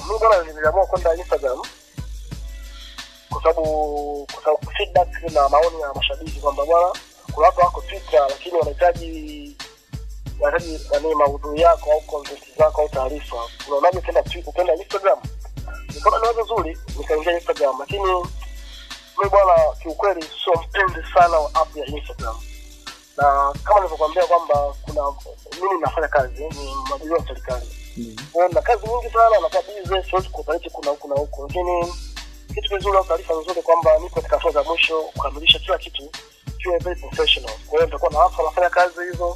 mimi 0.07 0.19
bwana 0.19 0.43
niliamua 0.53 0.85
kwenda 0.85 1.15
instagram. 1.15 1.57
Kwa 3.29 3.41
sababu 3.43 3.61
kwa 4.33 4.43
sababu 4.43 4.71
feedback 4.77 5.33
na 5.33 5.49
maoni 5.49 5.81
ya 5.81 5.93
mashabiki 5.93 6.39
kwamba 6.39 6.65
bwana 6.65 6.93
kuna 7.37 7.47
watu 7.47 7.59
wako 7.61 7.81
fikra, 7.81 8.19
lakini 8.27 8.57
wanahitaji 8.57 9.57
wanahitaji 10.39 10.87
nani 10.91 11.15
maudhui 11.15 11.61
yako 11.61 11.91
au 11.91 12.01
content 12.01 12.57
zako 12.57 12.81
au 12.81 12.89
taarifa. 12.89 13.35
Unaonaje 13.67 14.01
tena 14.01 14.23
kwenda 14.53 14.75
instagram? 14.75 15.19
Nikaona 15.95 16.17
ni 16.19 16.27
wazo 16.27 16.43
zuri 16.43 16.77
nikaingia 16.97 17.33
instagram 17.33 17.79
lakini 17.79 18.03
mimi 19.17 19.29
bwana 19.31 19.53
kiukweli 19.81 20.21
sio 20.43 20.53
mpenzi 20.53 21.07
sana 21.13 21.39
wa 21.39 21.55
app 21.55 21.75
ya 21.77 21.85
instagram. 21.85 22.35
Na 23.17 23.53
kama 23.63 23.75
nilivyokuambia 23.79 24.25
kwamba 24.25 24.73
kuna 24.81 25.01
mimi 25.61 25.81
nafanya 25.81 26.07
kazi 26.07 26.43
ni 26.43 26.75
mwajiri 26.89 27.11
wa 27.13 27.27
serikali. 27.27 27.67
Kwa 28.33 28.43
hiyo 28.43 28.53
na 28.55 28.61
kazi 28.61 28.87
nyingi 28.87 29.09
sana 29.13 29.39
nakuwa 29.41 29.63
bize 29.63 30.09
siwezi 30.09 30.29
kuoperate 30.29 30.69
kuna 30.69 30.91
huku 30.91 31.07
na 31.07 31.15
huku 31.15 31.41
lakini 31.47 31.93
kitu 32.55 32.69
kizuri 32.77 32.97
au 32.97 33.03
taarifa 33.05 33.33
nzuri 33.33 33.61
kwamba 33.61 33.97
niko 33.99 34.15
katika 34.15 34.35
hatua 34.37 34.51
za 34.51 34.63
mwisho 34.63 35.01
kukamilisha 35.01 35.59
kila 35.59 35.77
kitu 35.77 36.09
kiwe 36.57 36.77
very 36.77 36.99
professionals. 36.99 37.59
kwa 37.67 37.71
hiyo 37.79 37.85
nitakuwa 37.85 38.11
na 38.11 38.19
watu 38.19 38.39
wanafanya 38.41 38.69
kazi 38.69 38.95
hizo 39.11 39.27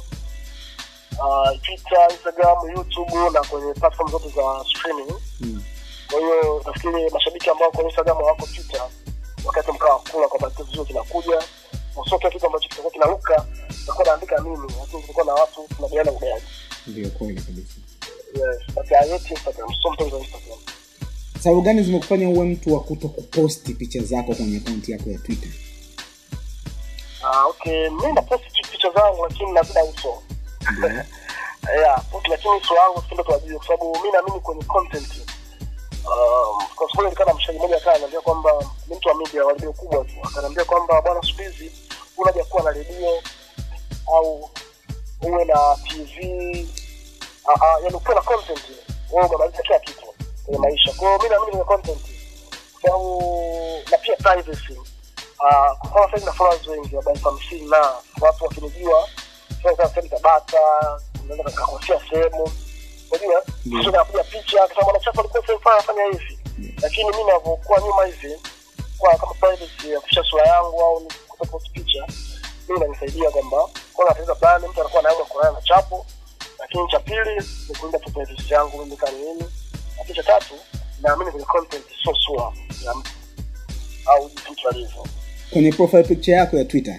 uh, 1.18 1.50
twitter 1.62 2.06
instagram 2.10 2.58
youtube 2.76 3.30
na 3.32 3.40
kwenye 3.42 3.74
platform 3.74 4.10
zote 4.10 4.28
za 4.28 4.64
streaming 4.70 5.12
Mm. 5.40 5.62
kwa 6.10 6.20
hiyo 6.20 6.62
nafikiri 6.66 7.10
mashabiki 7.10 7.50
ambao 7.50 7.68
wako 7.68 7.82
instagram 7.82 8.16
wako 8.22 8.46
twitter 8.46 8.88
wakati 9.44 9.72
mkaa 9.72 9.96
kula 10.12 10.28
kwamba 10.28 10.50
kitu 10.50 10.64
vizuri 10.64 10.86
kinakuja 10.88 11.36
na 11.96 12.04
sio 12.08 12.18
kila 12.18 12.30
kitu 12.30 12.46
ambacho 12.46 12.68
kitakuwa 12.68 12.92
kinaruka 12.92 13.46
nitakuwa 13.80 14.06
naandika 14.06 14.42
mimi 14.42 14.72
lakini 14.80 15.00
kutakuwa 15.02 15.24
na 15.26 15.32
watu 15.34 15.66
tunagawana 15.76 16.12
ugali. 16.12 16.42
ndio 16.86 17.08
kweli 17.10 17.40
kabisa 17.40 17.74
yes 18.34 18.74
but 18.74 18.92
I 18.92 19.08
hate 19.10 19.34
instagram 19.34 19.68
sio 19.82 19.90
mpenzi 19.92 20.16
instagram 20.16 20.58
sababu 21.42 21.62
gani 21.62 21.82
zimekufanya 21.82 22.28
uwe 22.28 22.44
mtu 22.46 22.74
wa 22.74 22.80
kuto 22.80 23.08
kuposti 23.08 23.74
picha 23.74 24.00
zako 24.02 24.34
kwenye 24.34 24.56
akaunti 24.56 24.92
yako 24.92 25.10
ya 25.10 25.18
twitter 25.18 25.50
Ah, 27.22 27.46
okay. 27.46 27.88
Mimi 27.90 28.12
na 28.12 28.22
post 28.22 28.44
picha 28.70 28.90
zangu 28.90 29.26
lakini 29.28 29.52
nazida 29.52 29.84
uso. 29.84 30.22
Ndio. 30.78 30.88
yeah 31.80 32.02
post 32.10 32.28
lakini 32.28 32.54
uso 32.54 32.74
wangu 32.74 33.02
sio 33.08 33.24
kwa 33.24 33.36
ajili 33.36 33.56
kwa 33.56 33.66
sababu 33.66 33.96
mimi 33.96 34.12
naamini 34.12 34.40
kwenye 34.40 34.64
content. 34.64 35.08
Um, 36.04 36.66
kwa 36.76 36.88
sababu 36.90 37.02
nilikaa 37.02 37.24
na 37.24 37.34
mshaji 37.34 37.58
mmoja 37.58 37.80
kaa 37.80 37.92
anaambia 37.94 38.20
kwamba 38.20 38.50
ni 38.88 38.96
mtu 38.96 39.08
wa 39.08 39.14
media 39.14 39.44
wa 39.44 39.52
redio 39.52 39.72
kubwa 39.72 40.04
tu. 40.04 40.14
Akaniambia 40.22 40.64
kwamba 40.64 41.02
bwana 41.02 41.20
siku 41.22 41.42
hizi 41.42 41.72
unaja 42.16 42.44
kuwa 42.44 42.62
na 42.62 42.70
redio 42.70 43.22
au 44.16 44.50
uwe 45.22 45.44
na 45.44 45.76
tv 45.88 46.18
uh, 47.44 47.54
uh, 47.54 47.84
yani 47.84 47.96
ukiwa 47.96 48.14
na 48.14 48.20
content 48.22 48.62
wewe 49.12 49.26
umemaliza 49.28 49.62
kila 49.62 49.78
kitu 49.78 50.06
kwenye 50.44 50.58
maisha. 50.58 50.92
Kwa 50.92 51.08
hiyo 51.08 51.18
mimi 51.18 51.30
naamini 51.30 51.50
kwenye 51.50 51.64
content. 51.64 52.00
Kwa 52.72 52.82
sababu 52.90 53.22
na 53.90 53.98
pia 53.98 54.16
privacy 54.16 54.76
uh, 55.42 55.88
kwa 55.90 56.10
sasa 56.10 56.26
na 56.26 56.32
followers 56.32 56.66
wengi 56.66 56.96
wa 56.96 57.12
elfu 57.12 57.28
hamsini 57.28 57.68
na 57.70 57.92
watu 58.20 58.44
wakinijua 58.44 59.08
sasa 59.62 59.88
sehemu 59.88 60.08
tabata 60.08 60.58
naweza 61.28 61.50
kakosea 61.50 62.00
sehemu. 62.10 62.50
Unajua 63.10 63.42
sio 63.82 63.90
napiga 63.90 64.24
picha 64.24 64.68
kama 64.68 64.82
mwanachafu 64.82 65.20
alikuwa 65.20 65.42
sehemu 65.46 65.60
fulani 65.62 65.78
anafanya 65.78 66.04
hivi. 66.04 66.38
Lakini 66.82 67.10
mimi 67.10 67.24
navyokuwa 67.24 67.80
nyuma 67.80 68.04
hivi 68.06 68.40
kwa 68.98 69.16
kama 69.18 69.34
privacy 69.34 69.90
ya 69.90 70.00
kushia 70.00 70.22
sura 70.24 70.46
yangu 70.46 70.80
au 70.82 71.08
kutopost 71.28 71.70
picha 71.70 72.06
mimi 72.68 72.80
inanisaidia 72.80 73.30
kwamba 73.30 73.68
kwa 73.92 74.10
ataweza 74.10 74.34
fulani 74.34 74.68
mtu 74.68 74.80
anakuwa 74.80 75.02
naamua 75.02 75.24
kuonana 75.24 75.52
na 75.54 75.62
chapo. 75.62 76.06
Lakini 76.58 76.88
cha 76.88 77.00
pili 77.00 77.34
ni 77.68 77.74
kulinda 77.76 77.98
privacy 77.98 78.54
yangu 78.54 78.78
mimi 78.78 78.96
kama 78.96 79.12
nini 79.12 79.44
lakini 79.98 80.16
cha 80.16 80.22
tatu 80.22 80.54
naamini 81.00 81.30
kwenye 81.30 81.46
content 81.46 81.84
sio 82.02 82.14
sura 82.14 82.52
ya 82.84 82.94
mtu. 82.94 83.10
Au 84.06 84.28
jinsi 84.28 84.50
mtu 84.52 84.68
alivyo 84.68 85.06
kwenye 85.52 85.72
profile 85.72 86.02
picture 86.02 86.36
yako 86.36 86.56
ya 86.58 86.64
twitter 86.64 86.98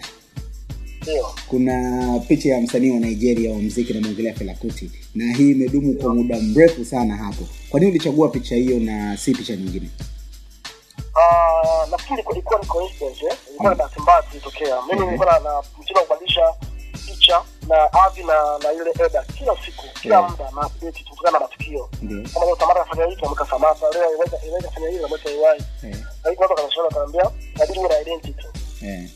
ndio. 1.01 1.25
kuna 1.47 2.19
picha 2.27 2.49
ya 2.49 2.61
msanii 2.61 2.91
wa 2.91 2.99
nigeria 2.99 3.51
wa 3.51 3.57
mziki 3.59 3.93
namwongelea 3.93 4.33
felakuti 4.33 4.91
na 5.15 5.33
hii 5.35 5.51
imedumu 5.51 5.93
kwa 5.93 6.15
muda 6.15 6.39
mrefu 6.39 6.85
sana 6.85 7.17
hapo. 7.17 7.47
Kwa 7.69 7.79
nini 7.79 7.91
ulichagua 7.91 8.29
picha 8.29 8.55
hiyo 8.55 8.79
na 8.79 9.17
si 9.17 9.31
picha 9.31 9.55
nyingine? 9.55 9.89
Uh, 11.15 11.89
nafikiri 11.91 12.23
ilikuwa- 12.31 12.59
ni 12.59 12.65
coincidence 12.65 13.25
eh? 13.25 13.33
ilikuwa 13.49 13.69
ni 13.71 13.77
bahati 13.77 13.99
mbaya 14.01 14.21
tulitokea 14.21 14.75
mimi 14.81 14.93
Mhm. 14.95 15.05
nilikuwa 15.05 15.31
na- 15.33 15.39
na 15.39 15.61
mtindo 15.81 15.99
wa 16.01 16.05
kubadilisha 16.07 16.41
picha 17.07 17.41
na 17.67 17.93
avi 17.93 18.23
na 18.23 18.57
na 18.63 18.71
ile 18.73 18.91
eda 19.05 19.23
kila 19.23 19.55
siku 19.65 19.83
kila 20.01 20.15
Yeah. 20.15 20.31
muda 20.31 20.51
na 20.51 20.67
update 20.67 21.03
kutokana 21.03 21.31
na 21.31 21.39
matukio. 21.39 21.89
Kama 22.33 22.45
leo 22.45 22.55
Tamara 22.55 22.81
anafanya 22.81 23.05
hiki 23.09 23.25
amka 23.25 23.45
samasa 23.45 23.89
leo 23.89 24.13
iweza 24.15 24.37
iweza 24.47 24.71
fanya 24.71 24.89
hii 24.89 25.03
ambacho 25.03 25.29
Iwai. 25.29 25.59
Na 25.83 25.97
lakini 26.23 26.41
watu 26.41 26.55
kanashona 26.55 26.89
kaambia 26.89 27.31
inabidi 27.55 27.79
uwe 27.79 27.89
na 27.89 27.99
identity. 28.01 28.47
Eh, 28.81 29.09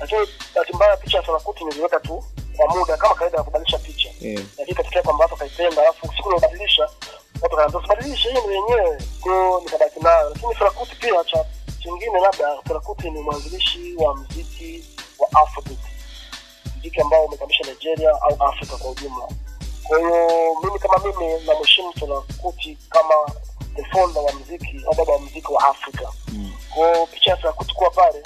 lakini 0.00 0.20
bahati 0.54 0.72
mbaya 0.76 0.96
picha 0.96 1.22
sana 1.26 1.38
kuti 1.38 1.64
niliweka 1.64 2.00
tu 2.00 2.24
kwa 2.56 2.74
muda 2.76 2.96
kama 2.96 3.14
kawaida 3.14 3.36
ya 3.38 3.42
kubadilisha 3.44 3.78
picha. 3.78 4.08
Lakini 4.58 4.76
katika 4.76 5.02
kwamba 5.02 5.24
watu 5.24 5.36
kaipenda 5.36 5.82
alafu 5.82 6.06
siku 6.16 6.28
nilobadilisha 6.28 6.82
watu 7.42 7.54
wakaambia 7.54 7.78
usibadilishe 7.80 8.28
hiyo 8.30 8.42
ni 8.46 8.62
kwa 9.20 9.60
nikabaki 9.64 10.00
nayo. 10.00 10.30
Lakini 10.30 10.54
ferakuti 10.54 10.96
pia 10.96 11.24
cha 11.24 11.44
chingine 11.82 12.20
labda 12.20 12.58
ferakuti 12.68 13.10
ni 13.10 13.20
mwanzilishi 13.20 13.94
wa 13.96 14.16
mziki 14.16 14.84
wa 15.18 15.42
afrobeat 15.42 15.78
mziki 16.86 17.00
ambao 17.00 17.24
umekamisha 17.24 17.64
nigeria 17.64 18.10
au 18.10 18.42
afrika 18.48 18.76
kwa 18.76 18.90
ujumla. 18.90 19.28
Kwa 19.88 19.98
hiyo 19.98 20.28
mimi 20.64 20.78
kama 20.78 20.98
mimi 20.98 21.44
namheshimu 21.46 21.92
ferakuti 21.92 22.78
kama 22.90 23.14
the 23.76 23.82
founder 23.84 24.22
wa 24.22 24.32
mziki 24.32 24.80
au 24.86 24.94
baba 24.94 25.12
wa 25.12 25.20
mziki 25.20 25.52
wa 25.52 25.68
afrika. 25.68 26.12
Mm. 26.28 26.52
kwao 26.74 27.06
picha 27.06 27.30
ya 27.30 27.36
ferakuti 27.36 27.74
kuwa 27.74 27.90
pale 27.90 28.22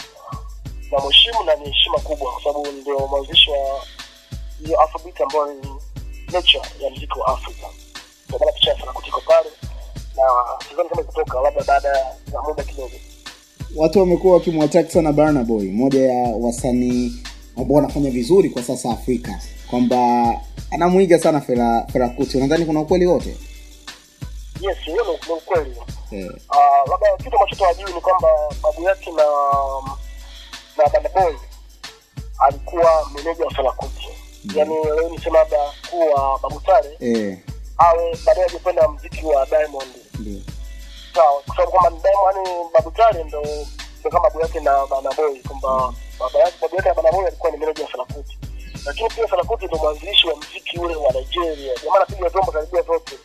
namheshimu 0.92 1.44
na 1.44 1.54
ni 1.54 1.64
heshima 1.72 1.98
kubwa 1.98 2.32
kwa 2.32 2.42
sababu 2.42 2.66
ndio 2.72 2.98
mwanzishi 3.06 3.50
wa 3.50 3.58
hiyo 4.64 4.80
afrobeat 4.80 5.20
ambayo 5.20 5.46
ni 5.54 5.68
nature 6.32 6.62
ya 6.80 6.90
mziki 6.90 7.18
wa 7.18 7.26
afrika. 7.26 7.66
Ndio 8.28 8.38
maana 8.38 8.52
picha 8.52 8.70
ya 8.70 8.76
ferakuti 8.76 9.08
iko 9.08 9.20
pale 9.20 9.50
na 10.16 10.22
sidhani 10.68 10.88
kama 10.88 11.02
ikitoka 11.02 11.40
labda 11.40 11.64
baada 11.64 11.88
ya 11.88 12.42
muda 12.48 12.62
kidogo. 12.62 12.94
Watu 13.76 13.98
wamekuwa 13.98 14.34
wakimwataki 14.34 14.92
sana 14.92 15.12
Burna 15.12 15.44
Boy 15.44 15.64
mmoja 15.70 16.12
ya 16.12 16.36
wasanii 16.40 17.12
ambao 17.56 17.76
wanafanya 17.76 18.10
vizuri 18.10 18.50
kwa 18.50 18.62
sasa 18.62 18.90
afrika. 18.90 19.40
Kwamba 19.70 19.96
anamwiga 20.70 21.18
sana 21.18 21.40
fera 21.40 21.86
ferakuti 21.92 22.36
unadhani 22.36 22.64
kuna 22.66 22.80
ukweli 22.80 23.06
wote? 23.06 23.36
Yes 24.60 24.78
hiyo 24.84 25.04
ni 25.26 25.32
ukweli. 25.34 25.76
Eh, 26.10 26.30
Ah, 26.48 26.90
labda 26.90 27.16
kitu 27.24 27.36
ambacho 27.36 27.56
tuwajui 27.56 27.92
ni 27.94 28.00
kwamba 28.00 28.28
babu 28.62 28.82
yake 28.82 29.10
na 29.10 29.22
na 30.78 30.90
Banaboy 30.92 31.34
alikuwa 32.48 33.10
meneja 33.14 33.44
wa 33.44 33.50
ferakuti 33.50 34.08
Mm. 34.44 34.52
yaani 34.56 34.74
leo 34.84 35.08
nisema 35.08 35.38
labda 35.38 35.56
kuwa 35.90 36.38
Babu 36.42 36.60
Tale 36.60 36.96
eh, 37.00 37.38
awe 37.78 38.16
baadaye 38.26 38.46
ajipenda 38.46 38.88
mziki 38.88 39.24
wa 39.26 39.46
Diamond. 39.46 39.88
Sawa 41.14 41.42
kwa 41.46 41.56
sababu 41.56 41.70
kwamba 41.72 41.90
Diamond 41.90 42.36
yani 42.46 42.70
Babu 42.74 42.90
ndo 43.28 43.42
ndo 44.00 44.10
kama 44.10 44.20
babu 44.24 44.40
yake 44.40 44.60
na 44.60 44.86
Banaboy 44.86 45.40
kwamba 45.48 45.94
baba 46.20 46.38
yake 46.38 46.56
babu 46.62 46.76
yake 46.76 46.90
alikuwa 46.90 47.52
ni 47.52 47.58
meneja 47.58 47.82
wa 47.84 47.88
Felakuti 47.90 48.38
lakini 48.86 49.08
pia 49.08 49.28
Felakuti 49.28 49.66
ndo 49.66 49.76
mwanzilishi 49.78 50.26
wa 50.28 50.36
mziki 50.36 50.78
ule 50.78 50.96
wa 50.96 51.12
Nigeria. 51.12 51.74
Jamaa 51.84 51.96
anapiga 51.96 52.28
vyombo 52.28 52.52
karibia 52.52 52.82
vyote 52.82 53.18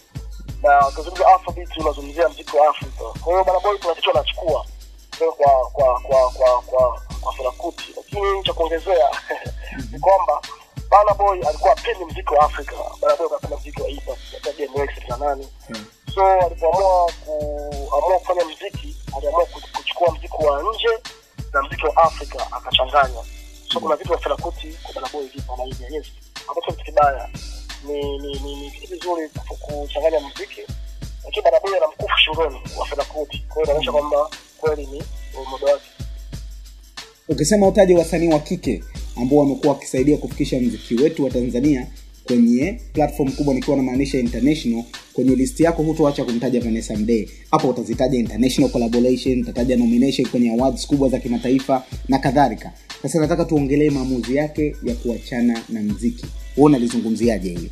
na 0.63 0.87
ukizungumza 0.87 1.27
afrobeat 1.35 1.77
unazungumzia 1.77 2.29
mziki 2.29 2.57
wa 2.57 2.69
Afrika. 2.69 3.03
Kwa 3.23 3.33
hiyo 3.33 3.43
Banamoyo 3.43 3.77
kuna 3.77 3.95
kitu 3.95 4.11
anachukua 4.11 4.65
kwa 5.19 5.31
kwa 5.31 5.99
kwa 6.01 6.31
kwa 6.31 6.61
kwa 6.61 7.01
kwa 7.21 7.33
Falakuti, 7.33 7.93
lakini 7.97 8.43
cha 8.43 8.53
kuongezea 8.53 9.09
ni 9.91 9.99
kwamba 9.99 10.41
Bana 10.89 11.13
Boy 11.13 11.41
alikuwa 11.47 11.71
apendi 11.73 12.05
mziki 12.05 12.33
wa 12.33 12.45
Afrika. 12.45 12.75
Bana 13.01 13.15
Boy 13.15 13.25
akapenda 13.27 13.57
mziki 13.57 13.81
wa 13.81 13.87
hip 13.87 14.05
hop, 14.05 14.17
DMX 14.57 14.89
na 15.09 15.17
nani. 15.17 15.47
So 16.15 16.25
alipoamua 16.27 17.11
kuamua 17.25 18.19
kufanya 18.19 18.45
mziki, 18.45 18.95
aliamua 19.17 19.45
kuchukua 19.45 20.11
mziki 20.11 20.45
wa 20.45 20.63
nje 20.63 20.89
na 21.53 21.61
mziki 21.63 21.85
wa 21.85 21.97
Afrika 21.97 22.44
akachanganya. 22.95 23.23
So 23.73 23.79
kuna 23.79 23.95
vitu 23.95 24.09
vya 24.09 24.35
Kuti 24.35 24.67
kwa 24.83 24.93
Burna 24.93 25.09
Boy 25.13 25.27
vipo 25.27 25.55
na 25.57 25.63
hivi. 25.63 25.95
Yes. 25.95 26.05
Ambacho 26.49 26.71
kitu 26.71 26.83
kibaya 26.85 27.29
ni 27.87 28.17
ni 28.19 28.39
ni, 28.39 28.55
ni 28.55 28.71
kitu 28.71 28.87
kizuri 28.99 29.29
kuchanganya 29.59 30.19
muziki, 30.19 30.61
Lakini 31.25 31.43
Burna 31.43 31.59
Boy 31.59 31.77
ana 31.77 31.87
mkufu 31.87 32.17
shingoni 32.25 32.59
wa 32.79 32.85
Fela 32.85 33.03
Kuti. 33.03 33.37
Kwa 33.47 33.55
hiyo 33.55 33.65
inaonyesha 33.65 33.91
kwamba 33.91 34.29
kweli 34.57 34.85
ni 34.87 35.03
umoja 35.47 35.73
wake. 35.73 35.85
ukisema 37.29 37.67
utaje 37.67 37.95
wasanii 37.95 38.27
wa 38.27 38.39
kike 38.39 38.83
ambao 39.17 39.39
wamekuwa 39.39 39.73
wakisaidia 39.73 40.17
kufikisha 40.17 40.59
mziki 40.59 40.95
wetu 40.95 41.23
wa 41.23 41.29
tanzania 41.29 41.87
kwenye 42.23 42.81
platform 42.93 43.31
kubwa 43.31 43.53
nikiwa 43.53 43.77
namaanisha 43.77 44.19
international 44.19 44.83
kwenye 45.15 45.35
listi 45.35 45.63
yako 45.63 45.83
hutoacha 45.83 46.23
kumtaja 46.25 46.59
vanessa 46.61 46.95
mdee. 46.95 47.29
Hapo 47.51 47.67
utazitaja 47.67 48.19
international 48.19 48.71
collaboration 48.71 49.41
utataja 49.41 49.77
nomination 49.77 50.27
kwenye 50.29 50.51
awards 50.51 50.87
kubwa 50.87 51.09
za 51.09 51.19
kimataifa 51.19 51.83
na 52.07 52.19
kadhalika. 52.19 52.71
Sasa 53.01 53.19
nataka 53.19 53.45
tuongelee 53.45 53.89
maamuzi 53.89 54.35
yake 54.35 54.75
ya 54.83 54.95
kuachana 54.95 55.61
na 55.69 55.79
mziki. 55.81 56.25
Huo 56.55 56.65
unalizungumziaje 56.65 57.49
hiyo? 57.49 57.69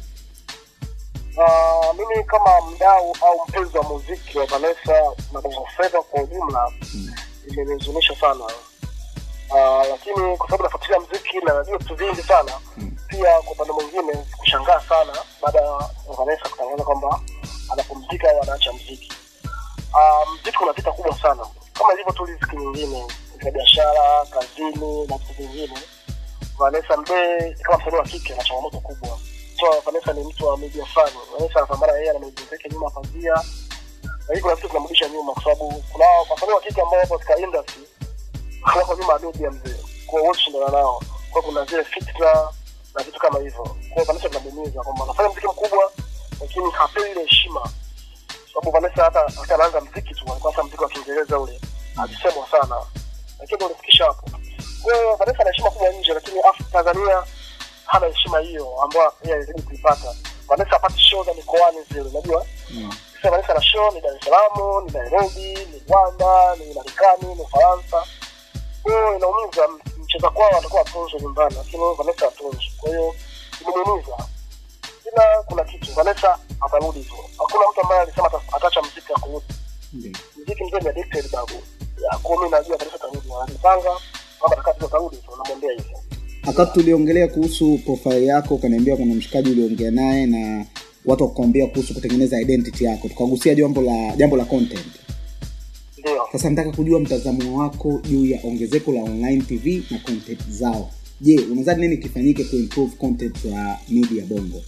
Uh, 1.37 1.95
mimi 1.99 2.23
kama 2.23 2.51
mdau 2.75 3.15
au 3.21 3.47
mpenzi 3.49 3.77
wa 3.77 3.83
muziki 3.83 4.37
wa 4.37 4.45
Vanessa 4.45 4.93
na 5.33 5.41
Bongo 5.41 5.67
Flava 5.75 6.01
kwa 6.01 6.23
ujumla 6.23 6.71
imenihuzunisha 7.51 8.15
sana. 8.15 8.43
Uh, 9.49 9.89
lakini 9.89 10.37
kwa 10.37 10.47
sababu 10.47 10.63
nafuatilia 10.63 10.99
mziki 10.99 11.37
na 11.45 11.53
najua 11.53 11.77
vitu 11.77 11.95
vingi 11.95 12.21
sana 12.21 12.51
pia 13.07 13.41
kwa 13.41 13.51
upande 13.51 13.73
mwingine 13.73 14.25
kushangaa 14.37 14.79
sana 14.89 15.13
baada 15.41 15.59
ya 15.61 15.89
Vanessa 16.17 16.49
kutangaza 16.49 16.83
kwamba 16.83 17.19
anapumzika 18.13 18.29
au 18.31 18.39
wanaacha 18.39 18.71
muziki 18.73 19.11
uh, 19.93 20.29
muziki 20.31 20.57
una 20.63 20.73
vita 20.73 20.91
kubwa 20.91 21.17
sana 21.19 21.45
kama 21.73 21.93
ilivyo 21.93 22.13
tu 22.13 22.25
riziki 22.25 22.55
nyingine 22.57 23.07
za 23.43 23.51
biashara 23.51 24.25
kazini 24.29 25.07
na 25.07 25.17
vitu 25.17 25.33
vingine 25.37 25.79
Vanessa 26.59 26.97
Mdee 26.97 27.53
kama 27.61 27.77
msanii 27.77 27.97
wa 27.97 28.03
kike 28.03 28.33
ana 28.33 28.43
changamoto 28.43 28.79
kubwa. 28.79 29.19
So 29.59 29.81
Vanessa 29.85 30.13
ni 30.13 30.23
mtu 30.23 30.45
wa 30.47 30.57
media 30.57 30.85
fulani. 30.85 31.15
Vanessa 31.37 31.59
anapambana 31.59 31.93
yeye 31.93 32.13
na 32.13 32.19
media 32.19 32.45
zake 32.51 32.69
nyuma 32.69 32.89
pazia. 32.89 33.33
Na 34.03 34.33
hiyo 34.33 34.41
kuna 34.41 34.55
vitu 34.55 34.67
vinamrudisha 34.67 35.09
nyuma 35.09 35.33
kwa 35.33 35.43
sababu 35.43 35.83
kuna 35.91 36.05
wasanii 36.29 36.53
wa 36.53 36.61
kike 36.61 36.81
ambao 36.81 36.99
wapo 36.99 37.17
katika 37.17 37.37
industry 37.39 37.83
wako 38.77 38.95
nyuma 38.95 39.13
ya 39.43 39.51
mzee. 39.51 39.75
Kwa 40.05 40.19
hiyo 40.19 40.23
wote 40.29 40.39
shindana 40.39 40.69
nao. 40.71 41.01
Kwa 41.31 41.41
kuna 41.41 41.65
zile 41.65 41.83
fitna 41.83 42.47
na 42.95 43.03
vitu 43.03 43.19
kama 43.19 43.39
hivyo. 43.39 43.63
Kwa 43.63 43.93
hiyo 43.93 44.05
Vanessa 44.05 44.29
tunamuumiza 44.29 44.81
kwamba 44.83 45.03
anafanya 45.03 45.29
mziki 45.29 45.47
mkubwa 45.47 45.91
lakini 46.41 46.71
hapewi 46.71 47.11
ile 47.11 47.21
heshima. 47.23 47.69
Sababu 48.53 48.71
Vanessa 48.71 49.03
hata 49.03 49.19
hata 49.41 49.55
anaanza 49.55 49.81
mziki 49.81 50.13
tu, 50.15 50.25
alikuwa 50.31 50.53
hasa 50.53 50.63
mziki 50.63 50.83
wa 50.83 50.89
Kiingereza 50.89 51.39
ule. 51.39 51.59
Alisemwa 52.03 52.47
sana. 52.51 52.75
Lakini 53.39 53.55
ndio 53.55 53.67
alifikisha 53.67 54.05
hapo. 54.05 54.29
Kwa 54.83 54.93
hiyo 54.95 55.15
Vanessa 55.15 55.39
ana 55.39 55.49
heshima 55.51 55.69
kubwa 55.71 55.89
nje, 55.89 56.13
lakini 56.13 56.39
afu 56.39 56.63
Tanzania 56.63 57.23
hana 57.85 58.07
heshima 58.07 58.39
hiyo 58.39 58.81
ambayo 58.83 59.13
yeye 59.23 59.35
alizidi 59.35 59.61
kuipata. 59.61 60.15
Vanessa 60.47 60.69
hapati 60.69 60.99
show 60.99 61.23
za 61.23 61.33
mikoani 61.33 61.77
zile, 61.91 62.01
unajua 62.01 62.45
mm. 62.69 62.93
sasa 63.15 63.31
Vanessa 63.31 63.53
na 63.53 63.61
show 63.61 63.91
ni 63.91 64.01
Dar 64.01 64.15
es 64.15 64.23
Salaam, 64.25 64.85
ni 64.85 64.91
Nairobi, 64.91 65.67
ni 65.71 65.81
Rwanda, 65.89 66.55
ni 66.55 66.73
Marekani, 66.73 67.35
ni 67.35 67.41
Ufaransa. 67.41 68.03
Kwa 68.83 68.91
hiyo 68.91 69.17
inaumiza, 69.17 69.67
mcheza 70.03 70.29
kwao 70.29 70.57
atakuwa 70.57 70.81
atunzwe 70.81 71.21
nyumbani, 71.21 71.55
lakini 71.55 71.83
Vanessa 71.97 72.27
atunzwe. 72.27 72.71
Kwa 72.77 72.89
hiyo 72.89 73.15
imemuumiza. 73.61 74.17
Ila 75.13 75.43
kuna 75.45 75.63
kitu, 75.63 75.93
Vanessa 75.93 76.39
atarudi 76.65 76.99
tu. 77.09 77.15
Hakuna 77.37 77.63
mtu 77.71 77.81
ambaye 77.81 78.01
alisema 78.01 78.27
ata- 78.27 78.41
ataacha 78.57 78.81
mziki 78.81 79.13
akurudi 79.15 79.45
mziki 80.41 80.63
mzee 80.63 80.79
ni 80.81 80.87
addicted 80.89 81.31
babu. 81.31 81.53
Ya, 82.11 82.17
kwa 82.23 82.37
mimi 82.37 82.49
najua 82.51 82.77
kabisa 82.77 82.97
tarudi. 82.97 83.27
Anajipanga 83.43 83.91
kwamba 84.39 84.57
atakapo 84.57 84.87
tarudi 84.87 85.17
tu 85.17 85.31
namwambia 85.37 85.71
hivyo. 85.71 85.97
wakati 86.47 86.73
tuliongelea 86.73 87.27
kuhusu 87.27 87.79
profile 87.85 88.25
yako 88.25 88.55
ukaniambia 88.55 88.97
kuna 88.97 89.15
mshikaji 89.15 89.49
uliongea 89.51 89.91
naye 89.91 90.25
na 90.25 90.65
watu 91.05 91.23
wakakwambia 91.23 91.67
kuhusu 91.67 91.93
kutengeneza 91.93 92.41
identity 92.41 92.83
yako 92.83 93.07
tukagusia 93.07 93.55
jambo 93.55 93.81
la 93.81 94.15
jambo 94.15 94.37
la 94.37 94.45
content 94.45 94.85
Ndio. 95.97 96.27
sasa 96.31 96.49
nataka 96.49 96.71
kujua 96.71 96.99
mtazamo 96.99 97.57
wako 97.59 97.99
juu 98.09 98.25
ya 98.25 98.39
ongezeko 98.43 98.91
la 98.91 99.03
online 99.03 99.41
tv 99.41 99.83
na 99.91 99.97
content 99.99 100.49
zao 100.49 100.89
je 101.21 101.39
unadhani 101.51 101.81
nini 101.81 101.97
kifanyike 101.97 102.43
kuimprove 102.43 102.95
content 102.95 103.45
ya 103.45 103.79
media 103.89 104.25
bongo 104.25 104.61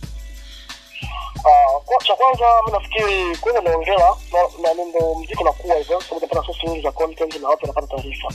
Kwa 1.46 1.98
cha 2.04 2.16
kwanza 2.16 2.46
mi 2.66 2.72
nafikiri 2.72 3.38
kwanza 3.38 3.62
naongela 3.62 4.16
na 4.64 4.74
na 4.74 4.84
ndio 4.86 5.16
mziki 5.16 5.44
nakuwa 5.44 5.76
hivyo 5.76 6.02
sababu 6.02 6.46
source 6.46 6.68
nyingi 6.68 6.82
za 6.82 6.92
content 6.92 7.36
na 7.42 7.50
watu 7.50 7.62
wanapata 7.66 7.88
taarifa. 7.88 8.28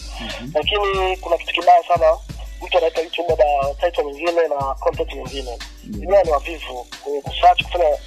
Lakini 0.55 1.17
kuna 1.17 1.37
kitu 1.39 1.55
kibaya 1.55 1.83
sana 1.89 2.17
mtu 2.63 2.79
anaita 2.79 3.01
YouTube 3.01 3.29
labda 3.29 3.75
title 3.81 4.05
nyingine 4.05 4.49
na 4.49 4.75
content 4.75 5.13
nyingine. 5.15 5.59
Vijana 5.85 6.23
ni 6.23 6.31
wavivu 6.31 6.87
kwenye 7.05 7.21
kusearch 7.21 7.63
kufanya 7.65 7.99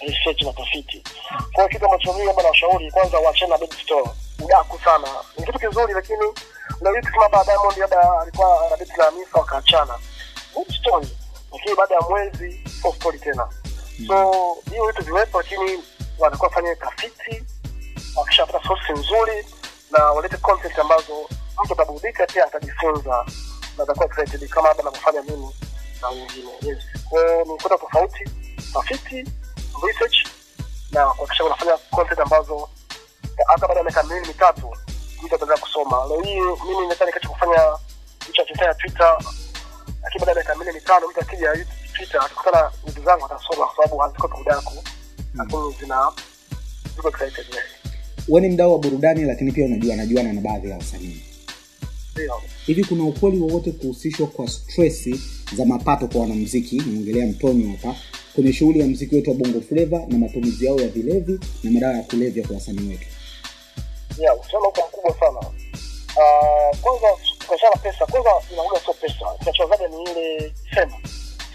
research 0.00 0.42
na 0.42 0.52
tafiti. 0.52 1.02
Kwa 1.52 1.54
hiyo 1.64 1.68
kitu 1.68 1.84
ambacho 1.84 2.12
mimi 2.12 2.26
labda 2.26 2.42
nawashauri 2.42 2.90
kwanza 2.90 3.18
waachane 3.18 3.50
na 3.52 3.58
big 3.58 3.72
story. 3.72 4.10
Udaku 4.44 4.78
sana. 4.84 5.08
Ni 5.38 5.46
kitu 5.46 5.58
kizuri 5.58 5.94
lakini 5.94 6.24
unaweza 6.80 7.08
kusema 7.08 7.28
baada 7.28 7.44
Diamond 7.52 7.76
labda 7.78 8.20
alikuwa 8.22 8.66
anabeti 8.66 8.92
na 8.98 9.04
Hamisa 9.04 9.38
wakaachana. 9.38 9.98
Good 10.54 10.72
story. 10.72 11.08
Lakini 11.52 11.76
baada 11.76 11.94
ya 11.94 12.00
mwezi 12.00 12.60
sio 12.82 12.92
story 12.92 13.18
tena 13.18 13.48
so 14.06 14.56
hiyo 14.70 14.86
vitu 14.86 15.02
viwepo 15.02 15.38
lakini 15.38 15.82
watakuwa 16.18 16.48
wafanye 16.48 16.74
tafiti 16.76 17.44
wakishapata 18.16 18.68
sosi 18.68 18.92
nzuri 18.92 19.46
na 19.90 20.04
walete 20.04 20.36
content 20.36 20.78
ambazo 20.78 21.28
mtu 21.64 21.72
ataburudika 21.72 22.26
pia 22.26 22.44
atajifunza 22.44 23.26
na 23.76 23.82
atakuwa 23.84 24.06
excited 24.06 24.48
kama 24.48 24.68
labda 24.68 24.82
navyofanya 24.84 25.22
mimi 25.22 25.50
na 26.02 26.08
wengine. 26.08 26.50
Yes. 26.62 26.78
Kwao 27.08 27.44
ni 27.44 27.58
tofauti 27.58 28.24
tafiti 28.72 29.24
research 29.86 30.16
na 30.92 31.06
kuhakikisha 31.06 31.44
unafanya 31.44 31.76
content 31.90 32.20
ambazo 32.20 32.68
hata 33.46 33.66
baada 33.68 33.80
ya 33.80 33.84
miaka 33.84 34.02
miwili 34.02 34.26
mitatu 34.28 34.76
mtu 35.22 35.34
ataendelea 35.34 35.62
kusoma. 35.62 36.06
Leo 36.08 36.20
hii 36.20 36.40
mimi 36.40 36.80
naweza 36.80 37.04
nikacha 37.04 37.28
kufanya 37.28 37.78
nichachofanya 38.28 38.74
twitter 38.74 39.18
lakini 40.02 40.24
baada 40.24 40.30
ya 40.30 40.34
miaka 40.34 40.54
miwili 40.54 40.72
mitano 40.72 41.08
mtu 41.08 41.20
akija 41.20 41.52
twitter 41.98 42.20
akikutana 42.20 42.70
ndugu 42.82 43.04
zangu 43.04 43.24
atasoma 43.26 43.66
kwa 43.66 43.76
sababu 43.76 43.98
haziko 43.98 44.28
kudaku 44.28 44.72
lakini 45.34 45.74
zina 45.80 46.12
ziko 46.96 47.08
excited 47.08 47.46
yeah. 47.54 47.66
we 48.28 48.40
ni 48.40 48.48
mdau 48.48 48.72
wa 48.72 48.78
burudani 48.78 49.24
lakini 49.24 49.52
pia 49.52 49.66
unajua 49.66 49.96
najuana 49.96 50.32
na 50.32 50.40
baadhi 50.40 50.70
ya 50.70 50.76
wasanii. 50.76 51.22
Hivi 52.66 52.84
kuna 52.84 53.04
ukweli 53.04 53.38
wowote 53.38 53.72
kuhusishwa 53.72 54.26
kwa 54.26 54.48
stresi 54.48 55.20
za 55.56 55.64
mapato 55.64 56.06
kwa 56.06 56.20
wanamziki 56.20 56.76
naongelea 56.76 57.26
mtonyo 57.26 57.70
hapa. 57.70 57.96
Kwenye 58.34 58.52
shughuli 58.52 58.80
ya 58.80 58.86
mziki 58.86 59.14
wetu 59.14 59.30
wa 59.30 59.36
bongo 59.36 59.60
fleva 59.60 60.02
na 60.08 60.18
matumizi 60.18 60.66
yao 60.66 60.80
ya 60.80 60.88
vilevi 60.88 61.40
na 61.62 61.70
madawa 61.70 61.92
ya 61.94 62.02
kulevya 62.02 62.46
kwa 62.46 62.54
wasanii 62.56 62.88
wetu. 62.88 63.06
Yeah 64.18 64.36
uko 64.68 64.88
mkubwa 64.88 65.14
sana. 65.20 65.38
Uh, 65.38 66.78
kwanza 66.80 67.06
biashara 67.48 67.76
pesa 67.76 68.06
kwanza 68.06 68.30
inakuja 68.52 68.80
sio 68.80 68.92
pesa. 68.94 69.26
Kinachozaga 69.38 69.88
ni 69.88 70.02
ile 70.02 70.52
fame 70.74 70.92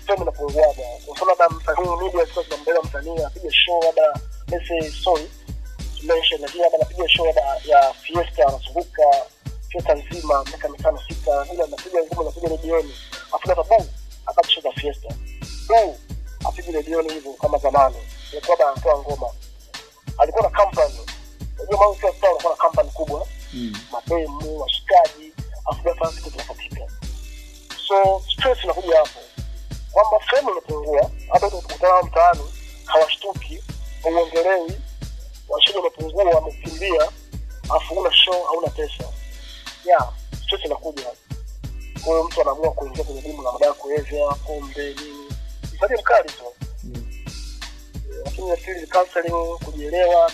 fame 0.07 0.21
inapunguaga 0.21 0.83
kwa 1.05 1.19
sababu 1.19 1.29
labda 1.41 1.49
msanii 1.57 2.05
media 2.05 2.25
sio 2.33 2.43
zinambeba 2.43 2.81
msanii 2.83 3.23
apige 3.23 3.51
show 3.51 3.83
labda 3.83 4.19
let's 4.47 5.03
sorry 5.03 5.31
mention 6.03 6.41
lakini 6.41 6.63
labda 6.63 6.77
anapiga 6.77 7.09
show 7.09 7.25
labda 7.25 7.41
ya 7.65 7.93
fiesta 7.93 8.47
anazunguka 8.47 9.03
fiesta 9.69 9.95
nzima 9.95 10.43
miaka 10.43 10.69
mitano 10.69 10.99
sita 11.07 11.45
ile 11.53 11.63
anapiga 11.63 12.03
ngoma 12.03 12.21
anapiga 12.21 12.47
redioni. 12.49 12.93
Afu 13.31 13.47
labda 13.47 13.63
tabu 13.63 14.47
show 14.47 14.63
za 14.63 14.71
fiesta. 14.71 15.15
Bu 15.67 15.95
apige 16.49 16.71
redioni 16.71 17.13
hivyo 17.13 17.33
kama 17.33 17.57
zamani. 17.57 17.95
Ilikuwa 18.31 18.57
labda 18.57 18.71
anatoa 18.71 18.99
ngoma. 18.99 19.27
Alikuwa 20.17 20.43
na 20.43 20.49
company. 20.49 20.99
Unajua 21.59 21.79
mambo 21.79 21.95
sio 21.99 22.13
sawa 22.21 22.31
alikuwa 22.33 22.53
na 22.55 22.63
company 22.63 22.89
kubwa. 22.89 23.27
Mm. 23.53 23.73
mademu 23.91 24.59
washikaji 24.61 25.33
afu 25.65 25.83
ghafla 25.83 26.07
kitu 26.11 26.31
kinakatika 26.31 26.79
so 27.87 28.21
stress 28.33 28.63
inakuja 28.63 28.97
hapo 28.97 29.19
kwamba 29.93 30.19
fremu 30.19 30.49
imepungua 30.51 31.11
hata 31.33 31.49
tukutana 31.49 32.03
mtaani 32.03 32.41
hawashtuki 32.85 33.63
hauongelewi. 34.03 34.71
Washikaji 35.49 35.77
wamepungua 35.77 36.23
wamekimbia 36.23 37.11
afu 37.75 37.93
una 37.93 38.11
show 38.13 38.43
hauna 38.43 38.67
pesa. 38.67 39.03
Ya 39.85 40.07
stress 40.45 40.65
inakuja 40.65 41.03
kwa 42.03 42.13
hiyo 42.13 42.23
mtu 42.23 42.41
anaamua 42.41 42.71
kuingia 42.71 43.03
kwenye 43.03 43.21
dimu 43.21 43.41
la 43.43 43.51
madawa 43.51 43.67
ya 43.67 43.73
kulevya 43.73 44.27
pombe 44.47 44.87
nini. 44.93 45.29
Msanii 45.75 45.99
mkali 46.01 46.29
tu. 46.29 46.43
Lakini 48.25 48.47
nafikiri 48.47 48.87
counseling 48.87 49.57
kujielewa 49.65 50.31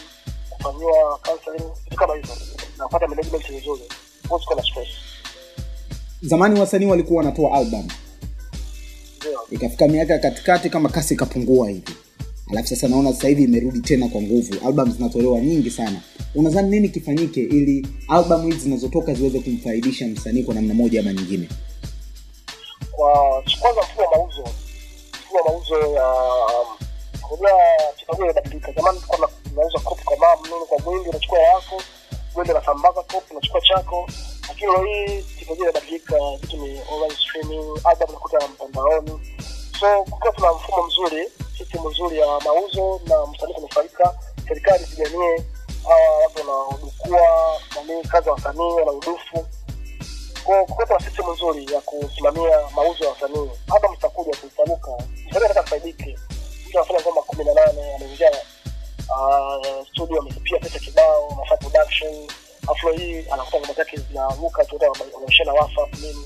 kufanyiwa 0.50 1.18
counseling 1.18 1.74
vitu 1.84 1.96
kama 1.96 2.16
hivyo. 2.16 2.36
Na 2.78 3.08
management 3.08 3.50
nzuri 3.50 3.84
huwezi 4.30 4.46
na 4.56 4.64
stress. 4.64 4.88
Zamani 6.22 6.60
wasanii 6.60 6.86
walikuwa 6.86 7.18
wanatoa 7.24 7.58
album 7.58 7.88
ikafika 9.52 9.88
miaka 9.88 10.14
ya 10.14 10.20
katikati 10.20 10.70
kama 10.70 10.90
kasi 10.90 11.14
ikapungua 11.14 11.70
hivi. 11.70 11.96
Alafu 12.52 12.68
sasa 12.68 12.88
naona 12.88 13.14
sasa 13.14 13.28
hivi 13.28 13.44
imerudi 13.44 13.80
tena 13.80 14.08
kwa 14.08 14.22
nguvu. 14.22 14.56
Album 14.68 14.92
zinatolewa 14.92 15.40
nyingi 15.40 15.70
sana. 15.72 16.02
Unadhani 16.36 16.70
nini 16.70 16.90
kifanyike 16.90 17.42
ili 17.42 17.88
album 18.08 18.46
hizi 18.46 18.60
zinazotoka 18.60 19.14
ziweze 19.14 19.40
kumfaidisha 19.40 20.08
msanii 20.08 20.44
kwa 20.44 20.54
namna 20.56 20.74
moja 20.74 21.00
ama 21.00 21.14
nyingine? 21.14 21.50
Kwa 22.92 23.44
kwanza 23.62 23.82
mfumo 23.82 24.08
mauzo. 24.16 24.44
Mfumo 25.26 25.44
mauzo 25.48 25.76
ya 25.96 26.14
unajua 27.32 27.52
teknolojia 27.98 28.26
imebadilika 28.32 28.72
zamani 28.72 29.00
tulikuwa 29.00 29.30
tunauza 29.50 29.80
kopi 29.80 30.04
kwa 30.04 30.18
mama 30.18 30.42
nini 30.48 30.66
kwa 30.70 30.80
mwingi 30.80 31.10
unachukua 31.10 31.40
yako 31.40 31.82
mwingi 32.36 32.52
unasambaza 32.52 33.02
kopi 33.04 33.32
unachukua 33.32 33.62
chako 33.62 34.10
lakini 34.60 34.72
leo 34.72 34.84
hii 34.84 35.24
teknolojia 35.24 35.70
inabadilika, 35.70 36.16
vitu 36.42 36.58
ni 36.58 36.82
online 36.92 37.16
streaming 37.16 37.80
ada 37.84 38.06
unakuta 38.06 38.48
mtandaoni. 38.48 39.38
So 39.80 40.04
kukiwa 40.04 40.34
tuna 40.34 40.54
mfumo 40.54 40.88
mzuri 40.88 41.28
system 41.58 41.88
nzuri 41.88 42.20
ya 42.20 42.28
mauzo 42.46 43.02
na 43.08 43.26
msanii 43.26 43.54
kunufaika 43.54 44.14
serikali 44.48 44.84
ipiganie 44.84 45.44
hawa 45.84 46.18
watu 46.24 46.40
wanaodukua 46.40 47.22
nani 47.76 48.04
kazi 48.04 48.28
ya 48.28 48.34
wasanii 48.34 48.72
wanaudufu 48.72 49.46
na 50.90 51.00
system 51.00 51.30
nzuri 51.34 51.74
ya 51.74 51.82
kusimamia 51.82 52.60
mauzo 52.76 53.04
ya 53.04 53.10
wasanii 53.10 53.50
hata 53.68 53.90
mstakuja 53.92 54.38
kuifanuka 54.38 54.92
msanii 55.28 55.46
anataka 55.46 55.60
afaidike 55.60 56.18
mtu 56.70 56.78
anafanya 56.80 57.02
ngoma 57.02 57.22
kumi 57.22 57.44
na 57.44 57.54
nane 57.54 57.96
anaingia 57.96 58.32
uh, 59.10 59.88
studio 59.88 60.20
amelipia 60.20 60.60
pesa 60.60 60.80
kibao 60.80 61.30
anafanya 61.32 61.58
production 61.58 62.28
aflo 62.72 62.92
hii 62.92 63.26
anakuta 63.32 63.60
ngoma 63.60 63.74
zake 63.74 63.98
zinaruka 63.98 64.66
tu 64.66 64.80
wanaonyesha 64.82 65.54
whatsapp 65.54 65.94
nini. 66.02 66.26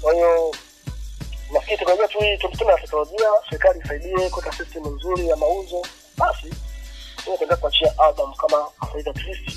Kwa 0.00 0.14
hiyo 0.14 0.54
nafikiri 1.52 1.76
teknolojia 1.78 2.08
tu 2.08 2.18
hii 2.18 2.36
tumetuna 2.36 2.72
na 2.72 2.78
teknolojia 2.80 3.28
serikali 3.50 3.80
isaidie 3.84 4.30
kuweka 4.30 4.52
system 4.52 4.86
nzuri 4.94 5.28
ya 5.28 5.36
mauzo 5.36 5.82
basi 6.18 6.46
tunaendelea 7.16 7.56
kuachia 7.56 7.98
album 7.98 8.34
kama 8.34 8.66
faida 8.92 9.12
trist 9.12 9.56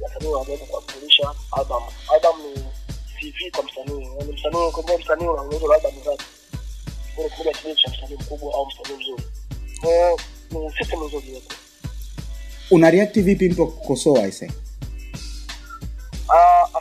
wasanii 0.00 0.28
wanaweza 0.28 0.64
kuwasilisha 0.64 1.34
album. 1.52 1.82
Album 2.14 2.36
ni 2.46 2.64
cv 3.20 3.50
kwa 3.56 3.64
msanii 3.64 4.08
yani 4.18 4.32
msanii 4.32 4.70
kumbe 4.72 4.96
msanii 4.96 5.26
unaongeza 5.28 5.74
album 5.74 6.04
zake 6.04 6.24
ile 7.18 7.28
kuja 7.28 7.52
kile 7.52 7.74
cha 7.74 7.90
msanii 7.90 8.14
mkubwa 8.14 8.54
au 8.54 8.66
msanii 8.66 8.96
mzuri. 9.02 9.22
Kwa 9.80 9.90
hiyo 9.90 10.18
ni 10.50 10.72
system 10.78 11.04
nzuri 11.04 11.34
yetu 11.34 11.56
una 12.70 12.90
vipi 13.06 13.48
mtu 13.48 13.62
akukosoa 13.62 14.12
uh, 14.20 14.24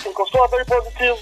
akinikosoa 0.06 0.48
very 0.48 0.66
positive 0.66 1.18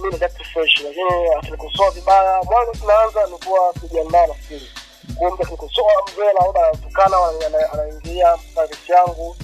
mi 0.00 0.08
ni 0.10 0.44
fresh 0.44 0.80
lakini 0.84 1.34
akinikosoa 1.38 1.90
vibaya 1.90 2.42
mwanzo 2.42 2.72
tunaanza 2.72 3.26
nikuwa 3.26 3.74
sijiandaa 3.80 4.26
nafikiri 4.26 4.70
kwa 5.18 5.30
mtu 5.30 5.42
akinikosoa 5.42 5.92
mzee 6.12 6.32
labda 6.40 6.66
anatukana 6.68 7.16
ana- 7.16 7.46
ana- 7.46 7.72
anaingilia 7.72 8.36
privacy 8.54 8.92
yangu 8.92 9.36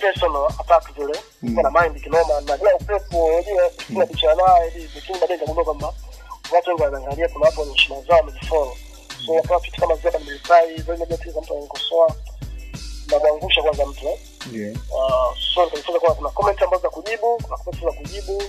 personal 0.00 0.46
attack 0.58 0.94
zile 0.96 1.18
Mm. 1.42 1.50
mm. 1.56 1.62
na 1.62 1.70
mind 1.82 2.02
kinoma 2.02 2.40
najua 2.40 2.74
upepo 2.74 3.24
unajua 3.24 3.70
kuna 3.86 4.06
picha 4.06 4.34
naye 4.34 4.72
lakini 4.94 5.18
baadaye 5.18 5.32
nikagundua 5.40 5.64
kwamba 5.64 5.94
watu 6.52 6.70
wengi 6.70 6.82
wanaangalia 6.82 7.28
kuna 7.28 7.46
watu 7.46 7.60
wenye 7.60 7.72
heshima 7.72 8.00
zao 8.02 8.16
wamejifollow 8.16 8.76
so 9.26 9.32
wakawa 9.32 9.60
kitu 9.60 9.80
kama 9.80 9.94
zile 9.96 10.18
nimeptai 10.18 10.76
zile 10.80 10.96
negative 10.96 11.40
mtu 11.40 11.52
ananikosoa 11.54 12.14
namwangusha 13.06 13.62
kwanza 13.62 13.86
mtu 13.86 14.08
eh 14.08 14.18
yeah. 14.50 14.72
Uh, 14.90 15.30
so 15.54 15.64
nikajifunza 15.64 16.00
kwamba 16.00 16.14
kuna 16.14 16.30
comment 16.30 16.62
ambazo 16.62 16.82
za 16.82 16.90
kujibu 16.90 17.36
kuna 17.42 17.56
comment 17.56 17.84
za 17.84 17.92
kujibu. 17.92 18.42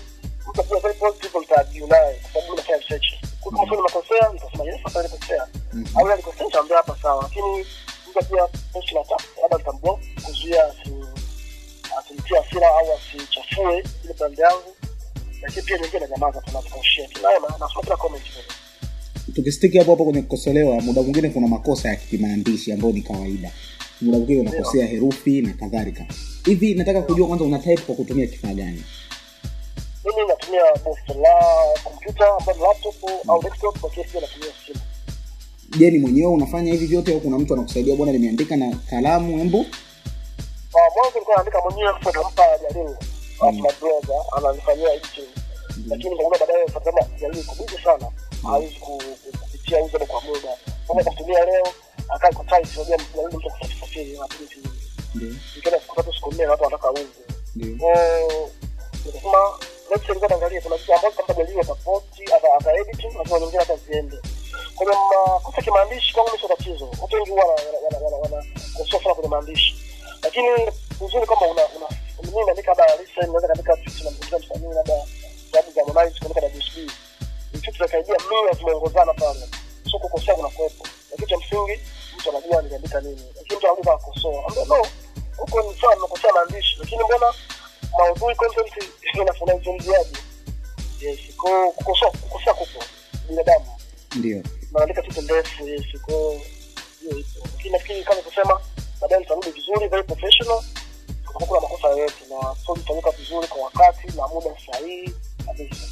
Mtu 0.49 0.61
akiwa 0.61 0.79
very 0.79 0.93
positive 0.93 1.39
nitaargue 1.39 1.87
naye 1.87 2.13
kwa 2.21 2.41
sababu 2.41 2.51
mimi 2.55 2.77
research. 2.79 3.05
Kwa 3.41 3.51
kama 3.51 3.67
sio 3.67 3.75
nimekosea 3.75 4.29
nitasema 4.33 4.63
yes 4.63 4.79
hapa 4.83 5.01
nilikosea 5.03 5.47
au 5.95 6.07
nilikosea 6.07 6.45
nitaambia 6.45 6.77
hapa 6.77 6.95
sawa. 7.01 7.23
Lakini 7.23 7.65
mtu 8.09 8.19
akiwa 8.19 8.47
post 8.73 8.91
na 8.91 9.03
tap 9.03 9.21
labda 9.41 9.57
nitamblock 9.57 9.99
kuzuia 10.25 10.63
asi 10.65 10.89
hasira 12.35 12.67
au 12.67 12.87
asichafue 12.93 13.83
ile 14.03 14.13
brand 14.13 14.39
yangu. 14.39 14.75
Lakini 15.41 15.61
pia 15.65 15.77
nyingine 15.77 16.07
nyamaza 16.11 16.41
tunazikaushia 16.41 17.07
tunaona 17.07 17.47
nasoma 17.59 17.81
kila 17.83 17.97
comment 17.97 18.23
vile 18.23 18.43
tukistiki 19.35 19.77
hapo 19.77 19.91
hapo 19.91 20.03
kwenye 20.03 20.21
kukosolewa 20.21 20.81
muda 20.81 21.01
mwingine 21.01 21.29
kuna 21.29 21.47
makosa 21.47 21.89
ya 21.89 21.95
kimaandishi 21.95 22.71
ambayo 22.73 22.93
ni 22.93 23.01
kawaida 23.01 23.51
muda 24.01 24.17
mwingine 24.17 24.41
unakosea 24.41 24.85
herufi 24.87 25.41
na 25.41 25.53
kadhalika. 25.53 26.05
Hivi 26.45 26.73
nataka 26.75 27.01
kujua 27.01 27.27
kwanza 27.27 27.45
una 27.45 27.59
type 27.59 27.81
kwa 27.81 27.95
kutumia 27.95 28.27
kifaa 28.27 28.53
gani? 28.53 28.83
Mimi 30.05 30.27
natumia 30.27 30.61
la 30.61 31.75
kompyuta 31.83 32.25
ambayo 32.39 32.57
ni 32.57 32.63
laptop 32.63 32.95
au 33.29 33.43
desktop 33.43 33.83
lakini 33.83 34.03
pia 34.05 34.21
natumia 34.21 34.47
simu. 34.67 34.79
Je 35.77 35.91
ni 35.91 35.99
mwenyewe 35.99 36.31
unafanya 36.33 36.71
hivi 36.71 36.85
vyote 36.85 37.13
au 37.13 37.19
kuna 37.19 37.37
mtu 37.39 37.53
anakusaidia? 37.53 37.95
Bwana 37.95 38.11
nimeandika 38.11 38.55
na 38.55 38.75
kalamu 38.89 39.39
embu. 39.39 39.65
Ah, 40.75 40.89
mwanzo 40.95 41.11
nilikuwa 41.13 41.35
naandika 41.37 41.61
mwenyewe 41.61 41.93
kwa 42.03 42.11
nampa 42.11 42.43
jaribu 42.61 42.95
alafu 43.41 43.87
ananifanyia 44.37 44.93
editing 44.93 45.27
lakini 45.87 46.15
baadaye 46.39 46.67
fatama 46.67 46.99
jaribu 47.21 47.43
kubidi 47.43 47.83
sana. 47.83 48.07
Hawezi 48.43 48.75
ku- 48.75 49.01
kupitia 49.41 49.83
uzo 49.83 49.99
kwa 49.99 50.21
muda. 50.21 50.57
Kama 50.87 51.03
kutumia 51.03 51.45
leo 51.45 51.67
akaa 52.09 52.31
kwa 52.31 52.45
tight 52.45 52.77
unajua 52.77 52.97
jaribu 52.97 53.37
mtu 53.37 53.49
kusafiri 54.27 54.47
safiri 54.49 54.61
na 54.61 54.67
vitu 54.67 54.69
vingi 54.69 54.69
ndio 55.15 55.29
nikienda 55.55 55.79
siku 55.79 56.13
siku 56.13 56.31
nne 56.33 56.45
watu 56.47 56.63
wanataka 56.63 56.91
uzo 56.91 57.07
ndio 57.55 57.67
nikasema 59.05 59.39
let's 59.91 60.07
say 60.07 60.15
ngoja 60.15 60.27
kuna 60.61 60.77
vitu 60.77 60.93
ambazo 60.93 61.15
kama 61.15 61.33
jaribu 61.33 61.61
atapoti 61.61 62.23
ata 62.23 62.47
ata 62.59 62.73
editing 62.73 63.13
na 63.17 63.23
kuna 63.23 63.39
nyingine 63.39 63.59
hata 63.59 63.75
ziende 63.77 64.17
kwenye 64.75 64.91
makosa 64.93 65.61
kimaandishi 65.61 66.13
kwangu 66.13 66.29
mimi 66.31 66.47
tatizo 66.47 66.89
watu 67.01 67.15
wengi 67.15 67.31
wana 67.31 67.51
wana 67.51 67.97
wana 68.05 68.17
wana 68.17 69.15
kwenye 69.15 69.29
maandishi 69.29 69.75
lakini 70.23 70.47
uzuri 71.01 71.27
kama 71.27 71.47
una 71.47 71.61
inafuna 89.21 89.55
uzungumziaji 89.55 90.17
yes 91.01 91.19
kwa 91.37 91.71
kukosoa 91.71 92.11
kukosoa 92.11 92.53
kupo 92.53 92.83
binadamu 93.29 93.65
ndio. 94.15 94.43
Naandika 94.73 95.01
tu 95.01 95.21
ndefu 95.21 95.67
yes 95.67 95.83
kwa 96.01 96.15
hiyo 97.01 97.19
ipo 97.19 97.47
lakini 97.71 98.03
kama 98.03 98.21
kusema 98.21 98.59
baadaye 99.01 99.21
nitarudi 99.21 99.49
vizuri 99.51 99.87
very 99.87 100.03
professional 100.03 100.63
kuna 101.33 101.61
makosa 101.61 101.87
yoyote 101.87 102.13
na 102.29 102.55
so 102.65 102.75
nitaweka 102.75 103.11
vizuri 103.11 103.47
kwa 103.47 103.61
wakati 103.63 104.07
na 104.17 104.27
muda 104.27 104.55
sahihi 104.71 105.13
kabisa 105.45 105.85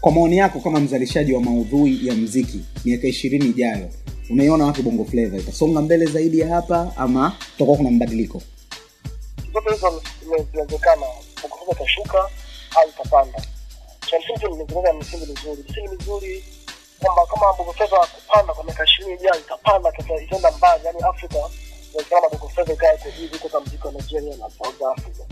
kwa 0.00 0.12
maoni 0.12 0.36
yako 0.38 0.60
kama 0.60 0.80
mzalishaji 0.80 1.32
wa 1.32 1.40
maudhui 1.40 2.06
ya 2.06 2.14
mziki 2.14 2.60
miaka 2.84 3.06
ishirini 3.06 3.44
ijayo 3.46 3.88
unaiona 4.30 4.66
wapi 4.66 4.82
bongo 4.82 5.04
flava? 5.04 5.36
Itasonga 5.38 5.80
mbele 5.80 6.06
zaidi 6.06 6.38
ya 6.40 6.48
hapa 6.48 6.92
ama 6.96 7.36
tutakuwa 7.52 7.76
kuna 7.76 7.90
mabadiliko 7.90 8.42
zote 9.52 9.70
hizo 9.74 10.02
zinawezekana 10.50 11.06
ukufuza 11.60 11.72
itashuka 11.84 12.30
au 12.76 12.88
itapanda 12.88 13.42
cha 14.10 14.18
msingi 14.18 14.44
nimezungumza 14.44 14.92
misingi 14.92 15.26
mizuri. 15.26 15.64
Misingi 15.68 15.88
mizuri 15.88 16.44
kwamba 17.02 17.26
kama 17.26 17.52
bongo 17.52 17.72
flava 17.72 18.06
kupanda 18.06 18.54
kwa 18.54 18.64
miaka 18.64 18.84
ishirini 18.84 19.14
ijayo 19.14 19.40
itapanda 19.40 19.92
itaenda 19.98 20.50
mbali. 20.50 20.84
Yani 20.86 20.98
afrika 21.02 21.36
inawezekana 21.90 22.28
bongo 22.28 22.48
flava 22.48 22.72
ikae 22.72 22.96
kwa 22.96 23.10
hivi 23.10 23.38
kutoka 23.38 23.60
mziki 23.60 23.86
wa 23.86 23.92
nigeria 23.92 24.36
na 24.36 24.50
south 24.50 24.82
africa. 24.82 25.22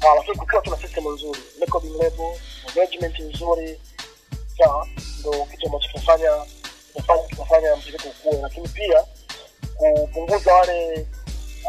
Ah, 0.00 0.14
lakini 0.16 0.36
kukiwa 0.36 0.62
tuna 0.62 0.76
system 0.76 1.08
nzuri 1.08 1.40
recording 1.60 1.92
label 2.02 2.36
management 2.76 3.18
nzuri 3.18 3.80
sawa 4.58 4.88
ndo 5.20 5.30
kitu 5.50 5.66
ambacho 5.66 5.88
kinafanya 5.88 6.30
kinafanya 6.92 7.22
kinafanya 7.28 7.76
mziki 7.76 7.92
wetu 8.26 8.42
lakini 8.42 8.68
pia 8.68 9.04
kupunguza 9.76 10.54
wale 10.54 11.06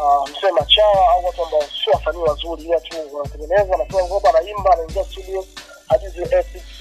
uh, 0.01 0.29
mseme 0.29 0.51
machawa 0.51 1.11
au 1.11 1.25
watu 1.25 1.43
ambao 1.43 1.61
sio 1.83 1.93
wasanii 1.93 2.21
wazuri 2.21 2.63
ila 2.63 2.79
tu 2.79 3.15
wanatengeneza 3.15 3.63
wanatoa 3.71 4.03
ngoma 4.05 4.29
anaimba 4.29 4.71
anaingia 4.73 5.03
studio 5.03 5.45
hadi 5.87 6.07
zile 6.07 6.25
ethics 6.39 6.77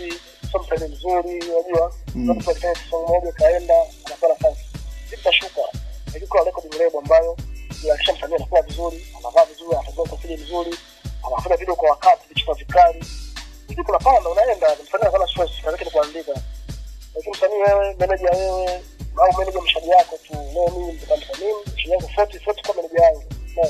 sio 0.51 0.61
msanii 0.61 0.95
mzuri 0.95 1.41
unajua? 1.51 1.95
Mm. 2.15 2.43
song 2.91 3.09
moja 3.09 3.33
kaenda 3.33 3.75
anapewa 4.07 4.33
nafasi 4.33 4.65
zitashuka, 5.11 5.61
lakini 6.07 6.29
recording 6.45 6.79
label 6.79 6.99
ambayo 6.99 7.37
inahakikisha 7.83 8.13
msanii 8.17 8.35
anakuwa 8.35 8.63
vizuri 8.63 9.07
anavaa 9.19 9.45
vizuri 9.45 9.77
anafanya 9.77 10.03
usafiri 10.03 10.37
vizuri 10.37 10.79
anafanya 11.27 11.57
video 11.57 11.75
kwa 11.77 11.91
wakati 11.91 12.29
vichupa 12.29 12.55
vikali. 12.55 13.05
Kuna 13.87 13.99
panda 13.99 14.31
unaenda. 14.31 14.67
Msanii 14.85 15.03
anakuwa 15.03 15.29
stress 15.29 15.51
kazi 15.51 15.67
yake 15.67 15.85
ni 15.85 15.91
kuandika 15.91 16.33
lakini 17.15 17.33
msanii 17.37 17.55
wewe 17.57 17.97
meneja 18.01 18.31
wewe 18.31 18.83
au 19.17 19.39
meneja 19.39 19.61
mshadi 19.61 19.89
wako 19.89 20.17
tu. 20.27 20.33
Leo 20.55 20.71
mimi 20.71 20.93
nitaandika 20.93 21.33
nini 21.39 21.53
mshadi 21.75 21.91
yangu 21.91 22.11
40 22.17 22.39
40 22.53 22.67
kwa 22.67 22.75
meneja 22.75 23.03
yangu. 23.05 23.23
No 23.57 23.63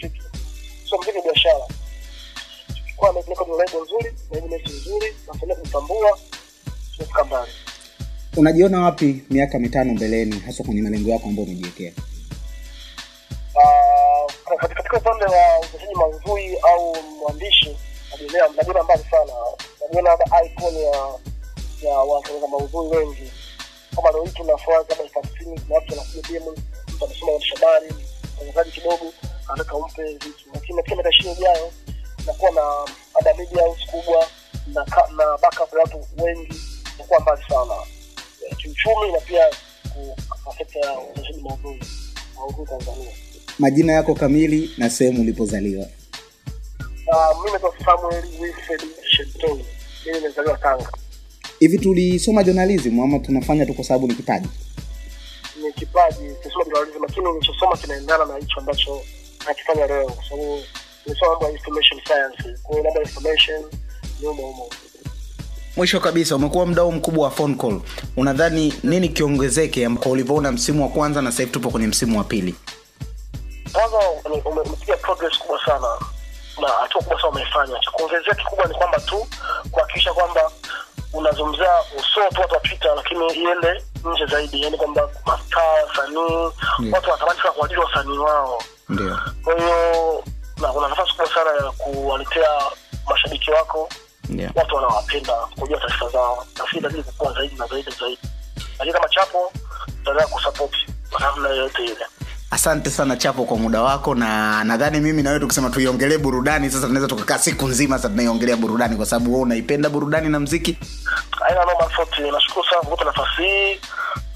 fiki 0.00 0.20
so 0.90 0.98
mziki 0.98 1.22
biashara. 1.24 1.66
Kwa 2.96 3.12
nzuri 3.82 4.14
management 4.30 4.68
nzuri 4.68 5.16
nafanya 5.26 5.54
tumefika 5.54 7.24
mbali. 7.24 7.52
Unajiona 8.36 8.80
wapi 8.80 9.22
miaka 9.30 9.58
mitano 9.58 9.94
mbeleni 9.94 10.38
hasa 10.46 10.64
kwenye 10.64 10.82
malengo 10.82 11.10
yako 11.10 11.28
ambayo 11.28 11.46
umejiwekea? 11.48 11.92
Uh, 13.54 14.32
katika 14.60 14.96
upande 14.98 15.24
wa 15.24 15.60
uchezaji 15.60 15.94
maudhui 15.94 16.56
au 16.58 16.96
mwandishi 17.20 17.76
najiona 18.10 18.48
najiona 18.56 18.82
mbali 18.82 19.02
sana. 19.10 19.32
Najiona 19.80 20.10
labda 20.10 20.44
icon 20.46 20.74
ya 20.76 20.96
ya 21.90 21.98
watengeneza 21.98 22.48
maudhui 22.48 22.88
wengi 22.96 23.32
kama 23.96 24.10
leo 24.10 24.24
hii 24.24 24.30
tunafua 24.30 24.84
kama 24.84 25.02
ifasini 25.04 25.60
kuna 25.60 25.74
watu 25.74 25.92
wanakuja 25.92 26.22
DM 26.22 26.42
mtu 26.94 27.04
amesoma 27.04 27.32
uandishi 27.32 27.54
habari 27.54 27.94
mtangazaji 28.36 28.70
kidogo 28.70 29.12
anataka 29.48 29.76
umpe 29.76 30.02
vitu 30.12 30.44
lakini 30.54 30.76
katika 30.76 30.94
miaka 30.96 31.10
ishirini 31.10 31.34
ijayo 31.36 31.72
nakuwa 32.26 32.50
na 32.50 32.62
ada 33.20 33.34
media 33.34 33.62
house 33.62 33.86
kubwa 33.90 34.26
na 34.66 34.84
na 35.16 35.38
backup 35.42 35.72
ya 35.72 35.78
watu 35.78 36.06
wengi 36.24 36.60
nakuwa 36.98 37.20
mbali 37.20 37.42
sana 37.48 37.74
kiuchumi 38.56 39.12
na 39.12 39.20
pia 39.20 39.50
kwa 40.44 40.54
sekta 40.58 40.78
ya 40.78 40.98
uchezaji 40.98 41.40
maudhui 41.42 41.82
maudhui 42.36 42.66
Tanzania 42.66 43.12
majina 43.58 43.92
yako 43.92 44.14
kamili 44.14 44.70
na 44.78 44.90
sehemu 44.90 45.20
ulipozaliwa 45.20 45.86
Uh, 47.08 47.38
mimi 47.38 47.50
naitwa 47.50 47.74
Samuel 47.84 48.24
Wilfred 48.40 48.80
Shelton. 49.16 49.64
Mimi 50.06 50.18
nimezaliwa 50.18 50.58
Tanga. 50.58 50.92
Hivi 51.60 51.78
tulisoma 51.78 52.44
journalism 52.44 53.00
ama 53.00 53.18
tunafanya 53.18 53.66
tu 53.66 53.74
kwa 53.74 53.84
sababu 53.84 54.06
ni 54.06 54.14
kipaji? 54.14 54.48
Ni 55.66 55.72
kipaji 55.72 56.28
kusoma 56.42 56.64
journalism, 56.64 57.02
lakini 57.02 57.26
nilichosoma 57.32 57.76
kinaendana 57.76 58.24
na 58.24 58.36
hicho 58.36 58.60
ambacho 58.60 59.00
nakifanya 59.46 59.86
leo, 59.86 60.06
kwa 60.06 60.24
sababu 60.24 60.58
nimesoma 61.06 61.30
mambo 61.30 61.46
ya 61.46 61.52
information 61.52 62.00
science. 62.06 62.60
Kwa 62.62 62.72
hiyo 62.74 62.84
labda 62.84 63.00
information 63.02 63.64
ni 64.20 64.26
umo 64.28 64.50
umo 64.50 64.68
mwisho 65.76 66.00
kabisa 66.00 66.36
umekuwa 66.36 66.66
mdau 66.66 66.92
mkubwa 66.92 67.24
wa 67.24 67.30
phone 67.30 67.54
call. 67.54 67.80
Unadhani 68.16 68.74
nini 68.82 69.08
kiongezeke 69.08 69.88
kwa 69.88 70.10
ulivyoona 70.12 70.52
msimu 70.52 70.82
wa 70.82 70.88
kwanza 70.88 71.22
na 71.22 71.32
sahivi 71.32 71.52
tupo 71.52 71.70
kwenye 71.70 71.86
msimu 71.86 72.18
wa 72.18 72.24
pili? 72.24 72.54
Kwanza 73.72 73.96
ume- 74.24 74.42
ume- 74.44 74.60
umepiga 74.60 74.96
progress 74.96 75.38
kubwa 75.38 75.60
sana 75.66 75.86
na 76.62 76.68
hatua 76.68 77.02
kubwa 77.02 77.20
sana 77.20 77.28
umefanya 77.30 77.80
Cha 77.80 77.90
kuongezea 77.90 78.34
kikubwa 78.34 78.66
ni 78.66 78.74
kwamba 78.74 79.00
tu 79.00 79.26
kuhakikisha 79.70 80.12
kwamba 80.12 80.50
unazungumzia 81.18 81.70
usio 81.98 82.28
tu 82.34 82.40
watu 82.40 82.54
wa 82.54 82.60
Twitter, 82.60 82.92
lakini 82.96 83.26
iende 83.34 83.82
nje 84.12 84.26
zaidi, 84.26 84.62
yani 84.62 84.76
kwamba 84.76 85.08
mastaa, 85.26 85.72
wasanii, 85.88 86.52
watu 86.92 87.10
wanatamani 87.10 87.38
sana 87.40 87.52
kuajiri 87.52 87.80
wasanii 87.80 88.18
wao. 88.18 88.62
Ndio. 88.88 89.18
Kwa 89.44 89.54
hiyo 89.58 90.24
na 90.62 90.68
kuna 90.68 90.88
nafasi 90.88 91.10
kubwa 91.12 91.28
sana 91.34 91.50
ya 91.66 91.70
kuwaletea 91.72 92.48
mashabiki 93.10 93.50
wako. 93.50 93.88
Yeah. 94.36 94.52
watu 94.56 94.74
wanawapenda 94.74 95.32
kujua 95.60 95.78
taarifa 95.80 96.08
zao 96.08 96.46
nafikiri 96.58 96.82
lazidi 96.82 97.02
kukua 97.02 97.32
zaidi 97.32 97.54
na 97.54 97.66
zaidi 97.66 97.90
zaidi. 98.00 98.18
Lakini 98.78 98.92
kama 98.92 99.08
chapo 99.08 99.52
tutaendelea 99.86 100.26
kusapoti 100.26 100.76
kwa 101.10 101.20
namna 101.20 101.48
yoyote 101.48 101.84
ile. 101.84 102.06
Asante 102.50 102.90
sana 102.90 103.16
chapo 103.16 103.44
kwa 103.44 103.56
muda 103.56 103.82
wako 103.82 104.14
na 104.14 104.64
nadhani 104.64 105.00
mimi 105.00 105.22
na 105.22 105.40
tukisema 105.40 105.70
tuiongelee 105.70 106.18
burudani 106.18 106.70
sasa 106.70 106.86
tunaweza 106.86 107.08
tukakaa 107.08 107.38
siku 107.38 107.68
nzima 107.68 107.96
sasa 107.96 108.08
tunaiongelea 108.08 108.56
burudani 108.56 108.96
kwa 108.96 109.06
sababu 109.06 109.30
wewe 109.30 109.42
unaipenda 109.42 109.88
burudani 109.88 110.28
na 110.28 110.40
mziki 110.40 110.78
aina 111.48 111.64
noma 111.64 111.90
sote. 111.96 112.30
nashukuru 112.30 112.66
sana 112.66 112.80
kukupa 112.82 113.04
nafasi 113.04 113.42
hii. 113.42 113.80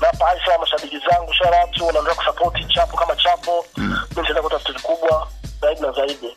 Napa 0.00 0.24
hai 0.26 0.58
mashabiki 0.60 0.98
zangu 1.10 1.32
sharatu 1.34 1.86
wanaendelea 1.86 2.14
kusapoti 2.14 2.64
chapo 2.64 2.96
kama 2.96 3.16
chapo. 3.16 3.66
Mm. 3.76 3.98
nitaenda 4.16 4.42
kuta 4.42 4.58
vitu 4.58 4.72
vikubwa 4.72 5.28
zaidi 5.60 5.80
na 5.80 5.92
zaidi. 5.92 6.36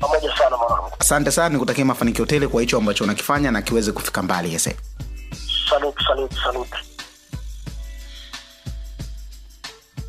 Pamoja 0.00 0.36
sana 0.36 0.56
mwanangu. 0.56 0.90
Asante 0.98 1.30
sana 1.30 1.48
nikutakia 1.48 1.84
mafanikio 1.84 2.26
tele 2.26 2.48
kwa 2.48 2.60
hicho 2.60 2.76
ambacho 2.78 3.04
unakifanya 3.04 3.50
na 3.50 3.62
kiweze 3.62 3.92
kufika 3.92 4.22
mbali 4.22 4.52
yese 4.52 4.76
saluti 5.70 6.04
saluti 6.04 6.36
saluti 6.44 6.74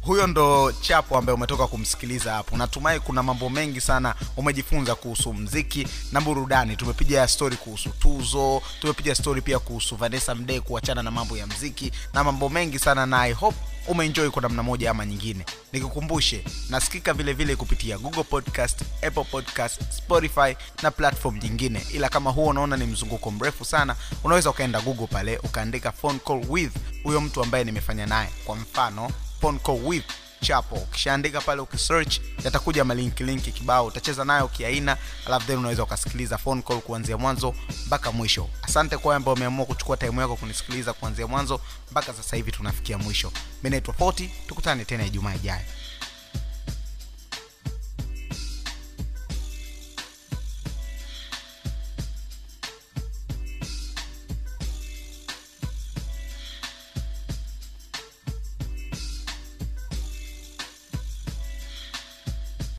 huyo 0.06 0.28
ndo 0.28 0.72
chapo 0.82 1.18
ambaye 1.18 1.36
umetoka 1.36 1.68
kumsikiliza 1.68 2.34
hapo. 2.34 2.58
Natumai 2.58 3.00
kuna 3.00 3.24
mambo 3.24 3.50
mengi 3.50 3.82
sana 3.82 4.16
umejifunza 4.38 4.96
kuhusu 4.96 5.34
mziki 5.34 5.88
na 6.12 6.22
burudani. 6.22 6.76
Tumepiga 6.76 7.28
stori 7.28 7.58
kuhusu 7.58 7.90
tuzo 7.90 8.62
tumepiga 8.82 9.16
stori 9.16 9.42
pia 9.42 9.60
kuhusu 9.60 9.96
vanessa 9.96 10.36
mdee 10.36 10.60
kuachana 10.60 11.04
na 11.04 11.12
mambo 11.12 11.38
ya 11.38 11.48
mziki 11.48 11.92
na 12.14 12.24
mambo 12.24 12.50
mengi 12.50 12.80
sana 12.80 13.06
na 13.06 13.20
i 13.22 13.34
hope 13.34 13.58
umeenjoy 13.88 14.30
kwa 14.30 14.42
namna 14.42 14.64
moja 14.64 14.92
ama 14.92 15.06
nyingine. 15.06 15.46
Nikukumbushe 15.74 16.44
nasikika 16.70 17.14
vile 17.14 17.34
vile 17.34 17.56
kupitia 17.56 17.98
google 17.98 18.24
podcast 18.24 18.82
apple 19.08 19.24
podcast 19.24 19.82
spotify 19.98 20.56
na 20.84 20.92
platform 20.92 21.38
nyingine. 21.44 21.82
Ila 21.94 22.10
kama 22.10 22.30
huo 22.32 22.48
unaona 22.48 22.78
ni 22.78 22.86
mzunguko 22.86 23.32
mrefu 23.32 23.66
sana 23.66 23.96
unaweza 24.24 24.50
ukaenda 24.50 24.82
google 24.82 25.08
pale 25.08 25.38
ukaandika 25.38 25.92
phone 25.92 26.20
call 26.20 26.46
with 26.50 26.72
huyo 27.04 27.22
mtu 27.22 27.44
ambaye 27.44 27.64
nimefanya 27.64 28.06
naye. 28.06 28.30
Kwa 28.46 28.56
mfano 28.56 29.12
call 29.54 29.80
with 29.86 30.04
chapo. 30.42 30.76
Ukishaandika 30.76 31.42
pale 31.42 31.62
ukisearch 31.62 32.20
yatakuja 32.44 32.84
malinki 32.84 33.24
linki 33.24 33.52
kibao. 33.52 33.86
Utacheza 33.86 34.26
nayo 34.26 34.48
kiaina 34.48 34.98
alafu 35.26 35.48
then 35.48 35.58
unaweza 35.60 35.84
ukasikiliza 35.84 36.38
phone 36.38 36.62
call 36.62 36.82
kuanzia 36.82 37.18
mwanzo 37.18 37.56
mpaka 37.88 38.12
mwisho. 38.12 38.50
Asante 38.62 38.98
kwa 38.98 39.16
ambao 39.16 39.34
umeamua 39.34 39.66
kuchukua 39.66 39.98
time 39.98 40.22
yako 40.22 40.36
kunisikiliza 40.36 40.94
kuanzia 40.94 41.28
mwanzo 41.28 41.62
mpaka 41.92 42.14
sasa 42.14 42.36
hivi 42.36 42.52
tunafikia 42.52 42.98
mwisho. 42.98 43.32
Mi 43.64 43.70
naitwa 43.70 43.94
40 43.94 44.30
tukutane 44.48 44.86
tena 44.86 45.06
ijumaa 45.06 45.36
ijayo 45.36 45.66